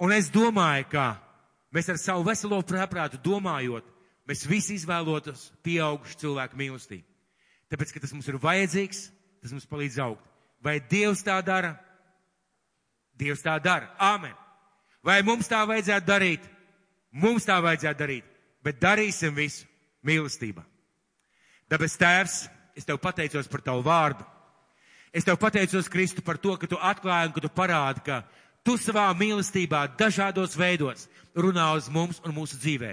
[0.00, 1.18] Un es domāju, ka
[1.72, 3.84] mēs ar savu veselo prāprātu domājot,
[4.28, 7.06] mēs visi izvēlotos pieaugušu cilvēku mīlestību.
[7.72, 9.02] Tāpēc, ka tas mums ir vajadzīgs,
[9.42, 10.26] tas mums palīdz augt.
[10.62, 11.74] Vai Dievs tā dara?
[13.18, 13.90] Dievs tā dara.
[14.02, 14.34] Āmen.
[15.06, 16.46] Vai mums tā vajadzētu darīt?
[17.16, 18.24] Mums tā vajadzētu darīt,
[18.64, 19.64] bet darīsim visu
[20.04, 20.64] mīlestībā.
[21.70, 22.34] Dabas Tēvs,
[22.76, 24.26] es tev pateicos par tavu vārdu.
[25.16, 28.20] Es tev pateicos, Kristu, par to, ka tu atklāji un ka tu parādi, ka
[28.66, 32.92] tu savā mīlestībā dažādos veidos runā uz mums un mūsu dzīvē.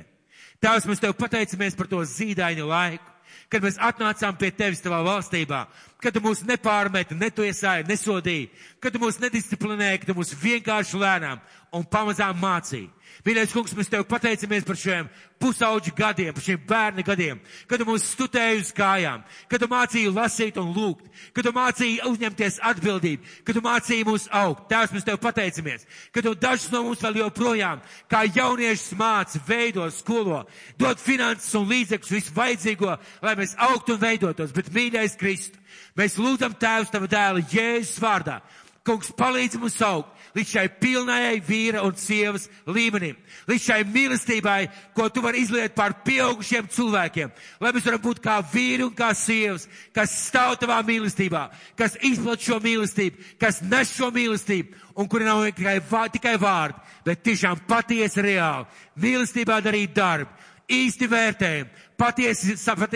[0.64, 3.04] Tēvs, mēs tev pateicamies par to zīdaini laiku,
[3.52, 5.66] kad mēs atnācām pie tevis tavā valstībā,
[6.00, 8.48] kad tu mūs nepārmeti, netiesāji, nesodīji,
[8.80, 11.42] kad tu mūs nedisciplinēji, ka tu mūs vienkārši lēnām
[11.76, 12.88] un pamazām mācīji.
[13.24, 15.10] Mīļais kungs, mēs tev pateicamies par šiem
[15.40, 17.40] pusauģu gadiem, par šiem bērnu gadiem,
[17.70, 22.02] kad tu mūs stutēji uz kājām, kad tu mācīji lasīt un lūgt, kad tu mācīji
[22.10, 24.66] uzņemties atbildību, kad tu mācīji mūs augt.
[24.72, 29.88] Tēvs, mēs tev pateicamies, ka tu dažus no mums vēl joprojām, kā jauniešus māci, veido,
[29.94, 30.44] skolo,
[30.80, 34.56] dod finanses un līdzekļus, visu vajadzīgo, lai mēs augtu un veidotos.
[34.56, 35.64] Bet, mīļais Kristu,
[36.00, 38.42] mēs lūdzam Tēvs tava dēla Jēzus vārdā.
[38.84, 43.18] Kungs palīdz mums augt līdz šai pilnajai vīra un sievas līmenim,
[43.50, 44.60] līdz šai mīlestībai,
[44.98, 49.12] ko tu vari izliet pār pieaugušiem cilvēkiem, lai mēs varam būt kā vīri un kā
[49.18, 51.44] sievas, kas stāv tavā mīlestībā,
[51.80, 55.80] kas izplat šo mīlestību, kas nes šo mīlestību un kuri nav tikai,
[56.14, 58.68] tikai vārdi, bet tiešām patiesi reāli,
[59.00, 60.32] mīlestībā darīt darbu,
[60.74, 61.70] īsti vērtējumi,
[62.00, 62.56] patiesi,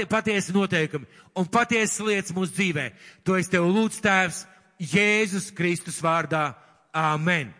[0.09, 1.07] patiesi noteikumi
[1.37, 2.87] un patiesas lietas mūsu dzīvē.
[3.27, 4.45] To es tev lūdzu, Tēvs,
[4.81, 6.51] Jēzus Kristus vārdā.
[6.93, 7.53] Amen.